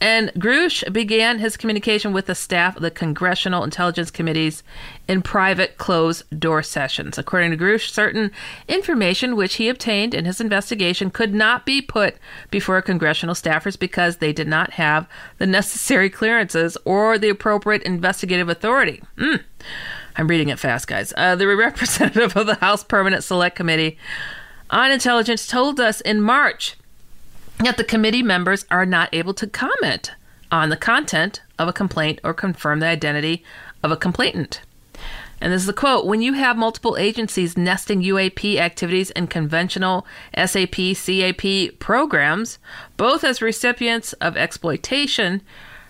[0.00, 4.62] and Grusch began his communication with the staff of the Congressional Intelligence Committees
[5.08, 7.18] in private closed door sessions.
[7.18, 8.30] According to Grusch, certain
[8.68, 12.16] information which he obtained in his investigation could not be put
[12.50, 15.08] before congressional staffers because they did not have
[15.38, 19.02] the necessary clearances or the appropriate investigative authority.
[19.16, 19.42] Mm.
[20.16, 21.12] I'm reading it fast, guys.
[21.16, 23.96] Uh, the representative of the House Permanent Select Committee
[24.70, 26.76] on Intelligence told us in March
[27.58, 30.12] that the committee members are not able to comment
[30.50, 33.42] on the content of a complaint or confirm the identity
[33.82, 34.60] of a complainant.
[35.40, 40.06] And this is the quote When you have multiple agencies nesting UAP activities in conventional
[40.36, 42.58] SAP CAP programs,
[42.96, 45.42] both as recipients of exploitation,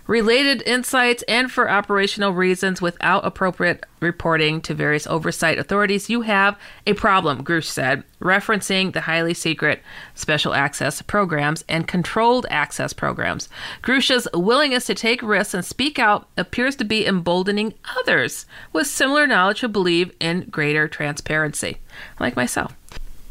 [0.09, 6.59] related insights, and for operational reasons without appropriate reporting to various oversight authorities, you have
[6.87, 9.83] a problem, Grusch said, referencing the highly secret
[10.15, 13.49] special access programs and controlled access programs.
[13.83, 19.27] Grusch's willingness to take risks and speak out appears to be emboldening others with similar
[19.27, 21.79] knowledge who believe in greater transparency,
[22.19, 22.75] like myself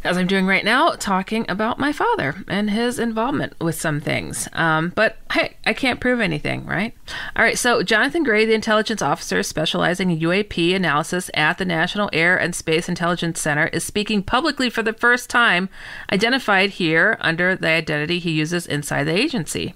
[0.08, 4.48] as I'm doing right now, talking about my father and his involvement with some things.
[4.54, 6.94] Um, but hey, I can't prove anything, right?
[7.36, 12.10] All right, so Jonathan Gray, the intelligence officer specializing in UAP analysis at the National
[12.14, 15.70] Air and Space Intelligence Center, is speaking publicly for the first time,
[16.12, 19.76] identified here under the identity he uses inside the agency.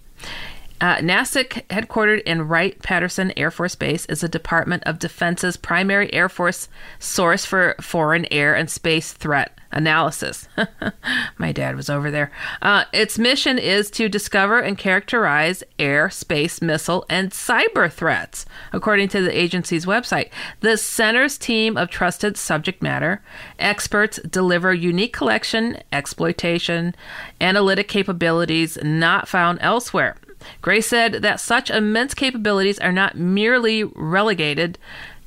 [0.81, 6.11] Uh, NASIC, headquartered in Wright Patterson Air Force Base, is the Department of Defense's primary
[6.11, 10.47] Air Force source for foreign air and space threat analysis.
[11.37, 12.31] My dad was over there.
[12.61, 19.09] Uh, its mission is to discover and characterize air, space, missile, and cyber threats, according
[19.09, 20.29] to the agency's website.
[20.59, 23.21] The center's team of trusted subject matter
[23.59, 26.95] experts deliver unique collection, exploitation,
[27.39, 30.15] analytic capabilities not found elsewhere.
[30.61, 34.77] Gray said that such immense capabilities are not merely relegated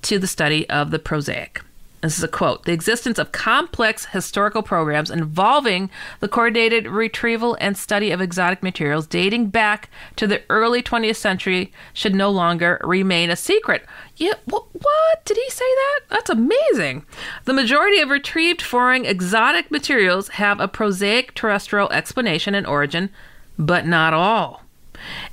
[0.02, 1.62] to the study of the prosaic.
[2.04, 2.64] This is a quote.
[2.64, 5.88] The existence of complex historical programs involving
[6.20, 11.72] the coordinated retrieval and study of exotic materials dating back to the early 20th century
[11.94, 13.86] should no longer remain a secret.
[14.18, 15.24] Yeah, what, what?
[15.24, 16.00] Did he say that?
[16.10, 17.06] That's amazing.
[17.46, 23.08] The majority of retrieved foreign exotic materials have a prosaic terrestrial explanation and origin,
[23.58, 24.64] but not all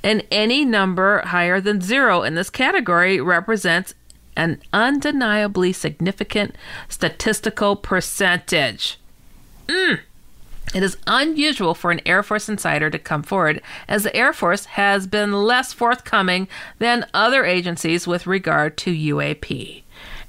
[0.02, 3.94] and any number higher than zero in this category represents
[4.36, 6.56] an undeniably significant
[6.88, 8.98] statistical percentage.
[9.66, 10.00] Mm.
[10.74, 14.64] It is unusual for an Air Force insider to come forward, as the Air Force
[14.64, 19.82] has been less forthcoming than other agencies with regard to UAP.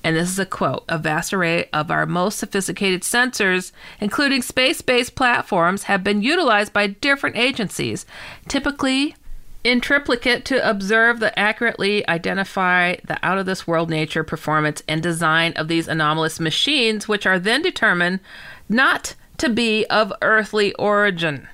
[0.04, 4.82] And this is a quote A vast array of our most sophisticated sensors, including space
[4.82, 8.06] based platforms, have been utilized by different agencies,
[8.50, 9.16] typically
[9.64, 15.02] in triplicate to observe the accurately identify the out of this world nature performance and
[15.02, 18.20] design of these anomalous machines which are then determined
[18.68, 21.48] not to be of earthly origin.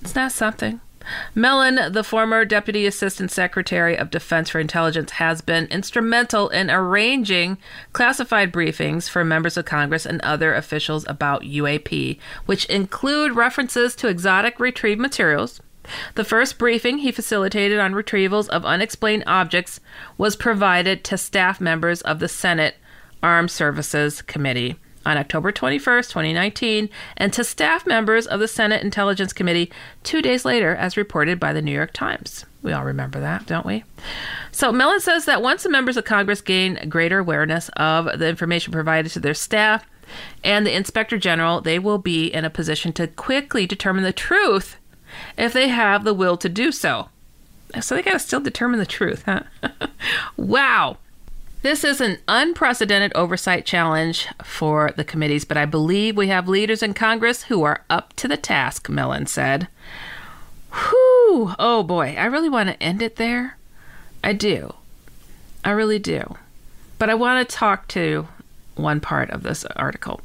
[0.00, 0.80] It's not something?
[1.34, 7.58] Mellon, the former Deputy Assistant Secretary of Defense for Intelligence, has been instrumental in arranging
[7.92, 14.08] classified briefings for members of Congress and other officials about UAP, which include references to
[14.08, 15.60] exotic retrieved materials,
[16.14, 19.80] the first briefing he facilitated on retrievals of unexplained objects
[20.18, 22.76] was provided to staff members of the Senate
[23.22, 24.76] Armed Services Committee
[25.06, 29.70] on October 21st, 2019, and to staff members of the Senate Intelligence Committee
[30.02, 32.46] two days later, as reported by the New York Times.
[32.62, 33.84] We all remember that, don't we?
[34.50, 38.72] So, Mellon says that once the members of Congress gain greater awareness of the information
[38.72, 39.86] provided to their staff
[40.42, 44.76] and the Inspector General, they will be in a position to quickly determine the truth
[45.36, 47.08] if they have the will to do so.
[47.80, 49.42] So they got to still determine the truth, huh?
[50.36, 50.98] wow.
[51.62, 56.82] This is an unprecedented oversight challenge for the committees, but I believe we have leaders
[56.82, 59.68] in Congress who are up to the task, Mellon said.
[60.72, 61.54] Whew!
[61.58, 63.56] Oh boy, I really want to end it there.
[64.22, 64.74] I do.
[65.64, 66.36] I really do.
[66.98, 68.28] But I want to talk to
[68.74, 70.20] one part of this article.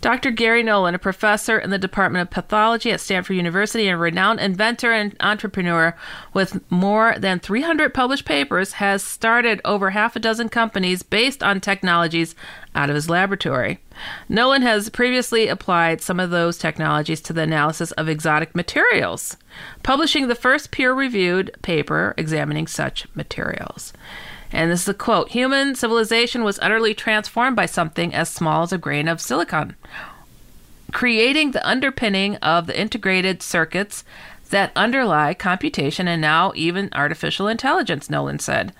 [0.00, 0.30] Dr.
[0.30, 4.40] Garry Nolan, a professor in the Department of Pathology at Stanford University and a renowned
[4.40, 5.96] inventor and entrepreneur
[6.32, 11.60] with more than 300 published papers, has started over half a dozen companies based on
[11.60, 12.34] technologies
[12.74, 13.80] out of his laboratory.
[14.28, 19.36] Nolan has previously applied some of those technologies to the analysis of exotic materials,
[19.82, 23.92] publishing the first peer reviewed paper examining such materials.
[24.52, 28.72] And this is a quote Human civilization was utterly transformed by something as small as
[28.72, 29.76] a grain of silicon,
[30.92, 34.04] creating the underpinning of the integrated circuits
[34.50, 38.72] that underlie computation and now even artificial intelligence, Nolan said.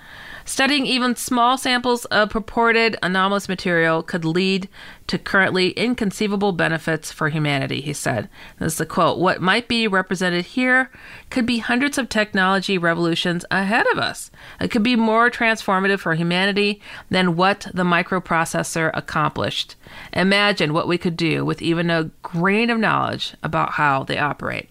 [0.49, 4.67] Studying even small samples of purported anomalous material could lead
[5.07, 8.31] to currently inconceivable benefits for humanity, he said.
[8.59, 10.91] This is the quote What might be represented here
[11.29, 14.31] could be hundreds of technology revolutions ahead of us.
[14.59, 16.81] It could be more transformative for humanity
[17.11, 19.77] than what the microprocessor accomplished.
[20.15, 24.71] Imagine what we could do with even a grain of knowledge about how they operate.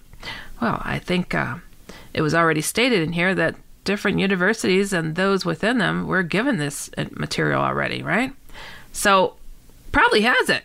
[0.60, 1.58] Well, I think uh,
[2.16, 3.56] it was already stated in here that
[3.88, 8.34] different universities and those within them were given this uh, material already, right?
[8.92, 9.36] So,
[9.94, 10.64] probably has it.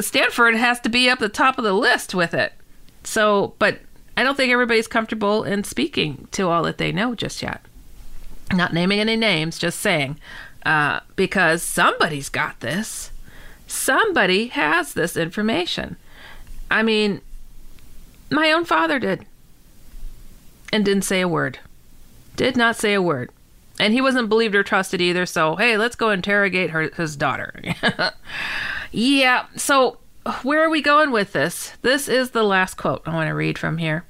[0.04, 2.52] Stanford has to be up the top of the list with it.
[3.02, 3.80] So, but
[4.16, 7.62] I don't think everybody's comfortable in speaking to all that they know just yet.
[8.52, 10.18] Not naming any names, just saying,
[10.64, 13.10] uh, because somebody's got this.
[13.66, 15.96] Somebody has this information.
[16.70, 17.22] I mean,
[18.30, 19.26] my own father did
[20.72, 21.58] and didn't say a word.
[22.36, 23.30] Did not say a word.
[23.80, 27.62] And he wasn't believed or trusted either, so hey, let's go interrogate her his daughter.
[28.92, 29.98] yeah, so
[30.42, 31.72] where are we going with this?
[31.82, 34.04] This is the last quote I want to read from here.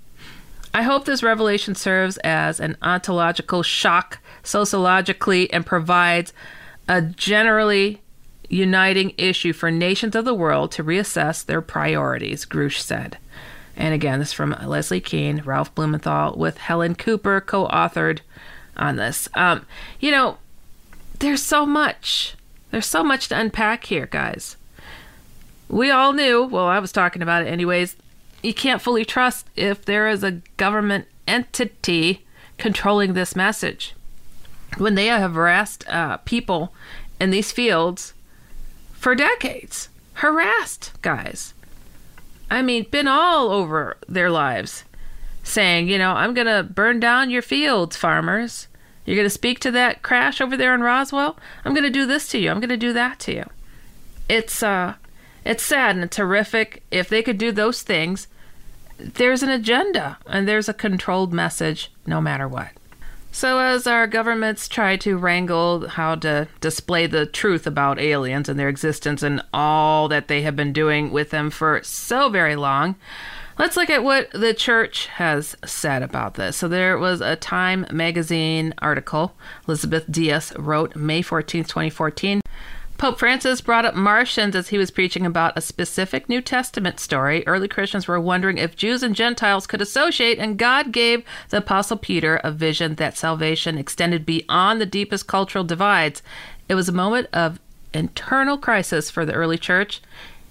[0.73, 6.33] I hope this revelation serves as an ontological shock sociologically and provides
[6.89, 8.01] a generally
[8.49, 13.19] uniting issue for nations of the world to reassess their priorities, Grusch said.
[13.79, 18.19] And again, this is from Leslie Kean, Ralph Blumenthal, with Helen Cooper co authored
[18.77, 19.29] on this.
[19.35, 19.65] Um,
[20.01, 20.39] you know,
[21.21, 22.35] there's so much.
[22.73, 24.57] There's so much to unpack here, guys.
[25.69, 27.95] We all knew, well, I was talking about it anyways,
[28.43, 32.27] you can't fully trust if there is a government entity
[32.57, 33.95] controlling this message.
[34.77, 36.75] When they have harassed uh, people
[37.21, 38.13] in these fields
[38.93, 39.89] for decades.
[40.15, 41.55] Harassed guys.
[42.51, 44.85] I mean, been all over their lives
[45.43, 48.69] saying, you know, I'm going to burn down your fields, farmers.
[49.05, 51.39] You're going to speak to that crash over there in Roswell?
[51.65, 52.51] I'm going to do this to you.
[52.51, 53.45] I'm going to do that to you.
[54.29, 54.95] It's uh
[55.45, 56.83] it's sad and it's horrific.
[56.91, 58.29] If they could do those things,
[58.99, 62.69] there's an agenda and there's a controlled message no matter what.
[63.31, 68.59] So, as our governments try to wrangle how to display the truth about aliens and
[68.59, 72.97] their existence and all that they have been doing with them for so very long,
[73.59, 76.57] let's look at what the church has said about this.
[76.57, 79.35] So, there was a Time magazine article
[79.69, 82.41] Elizabeth Dias wrote May 14, 2014.
[82.99, 87.47] Pope Francis brought up Martians as he was preaching about a specific New Testament story.
[87.47, 91.97] Early Christians were wondering if Jews and Gentiles could associate, and God gave the Apostle
[91.97, 96.25] Peter a vision that salvation extended beyond the deepest cultural divides.
[96.69, 97.61] It was a moment of
[97.95, 100.03] internal crisis for the early church.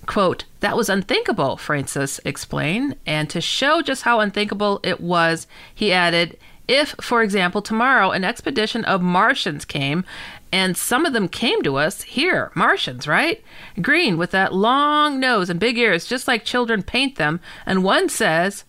[0.05, 2.95] Quote, that was unthinkable, Francis explained.
[3.05, 6.37] And to show just how unthinkable it was, he added,
[6.68, 10.05] if, for example, tomorrow an expedition of Martians came
[10.51, 13.43] and some of them came to us here, Martians, right?
[13.82, 17.39] Green with that long nose and big ears, just like children paint them.
[17.65, 18.63] And one says,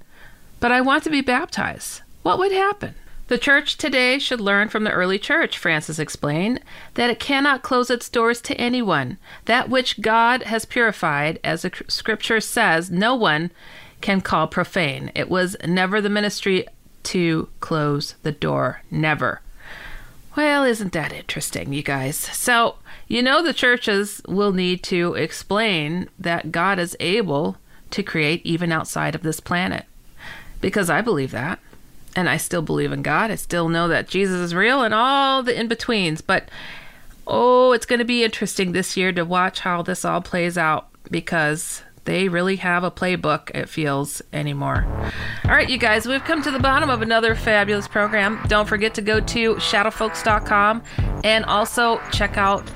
[0.61, 2.03] But I want to be baptized.
[2.23, 2.95] What would happen?
[3.29, 6.61] The church today should learn from the early church, Francis explained,
[6.95, 9.19] that it cannot close its doors to anyone.
[9.45, 13.51] That which God has purified, as the scripture says, no one
[14.01, 15.13] can call profane.
[15.15, 16.67] It was never the ministry
[17.05, 18.83] to close the door.
[18.91, 19.41] Never.
[20.37, 22.17] Well, isn't that interesting, you guys?
[22.17, 22.77] So,
[23.09, 27.57] you know, the churches will need to explain that God is able
[27.91, 29.85] to create even outside of this planet.
[30.61, 31.59] Because I believe that.
[32.15, 33.31] And I still believe in God.
[33.31, 36.21] I still know that Jesus is real and all the in betweens.
[36.21, 36.49] But,
[37.27, 40.89] oh, it's going to be interesting this year to watch how this all plays out
[41.11, 44.87] because they really have a playbook, it feels, anymore.
[45.45, 48.41] All right, you guys, we've come to the bottom of another fabulous program.
[48.49, 50.83] Don't forget to go to shadowfolks.com
[51.23, 52.67] and also check out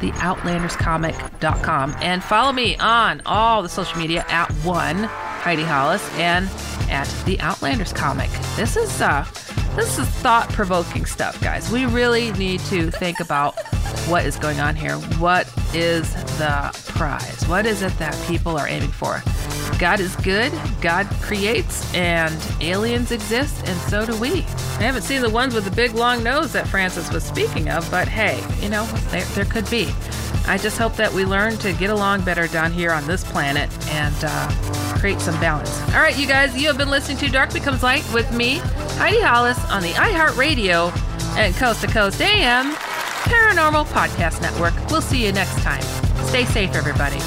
[0.00, 6.50] the outlanderscomic.com and follow me on all the social media at one Heidi Hollis and
[6.90, 8.30] at the Outlanders comic.
[8.56, 9.24] This is uh
[9.76, 11.70] this is thought-provoking stuff, guys.
[11.70, 13.54] We really need to think about
[14.08, 14.96] what is going on here.
[15.18, 17.46] What is the prize?
[17.46, 19.22] What is it that people are aiming for?
[19.78, 24.40] God is good, God creates, and aliens exist, and so do we.
[24.78, 27.90] I haven't seen the ones with the big long nose that Francis was speaking of,
[27.90, 29.88] but hey, you know, there, there could be.
[30.46, 33.70] I just hope that we learn to get along better down here on this planet
[33.88, 34.48] and uh,
[34.98, 35.80] create some balance.
[35.94, 38.58] All right, you guys, you have been listening to Dark Becomes Light with me,
[38.98, 40.96] Heidi Hollis, on the iHeartRadio
[41.36, 42.74] and Coast to Coast AM
[43.24, 44.74] Paranormal Podcast Network.
[44.90, 45.82] We'll see you next time.
[46.26, 47.18] Stay safe, everybody.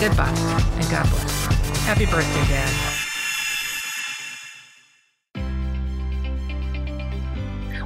[0.00, 0.34] Goodbye,
[0.76, 1.46] and God bless.
[1.84, 3.00] Happy birthday, Dad.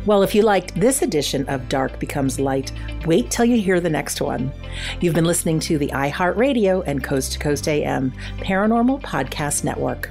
[0.07, 2.73] Well, if you liked this edition of Dark Becomes Light,
[3.05, 4.51] wait till you hear the next one.
[5.01, 10.11] You've been listening to the iHeartRadio and Coast to Coast AM Paranormal Podcast Network.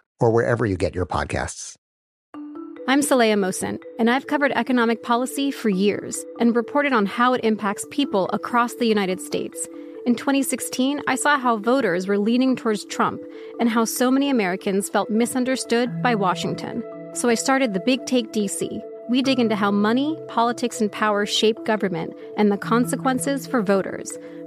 [0.21, 1.75] or wherever you get your podcasts.
[2.87, 7.43] I'm Saleha Mohsin, and I've covered economic policy for years and reported on how it
[7.43, 9.67] impacts people across the United States.
[10.05, 13.21] In 2016, I saw how voters were leaning towards Trump
[13.59, 16.83] and how so many Americans felt misunderstood by Washington.
[17.13, 18.81] So I started the Big Take DC.
[19.09, 24.17] We dig into how money, politics, and power shape government and the consequences for voters.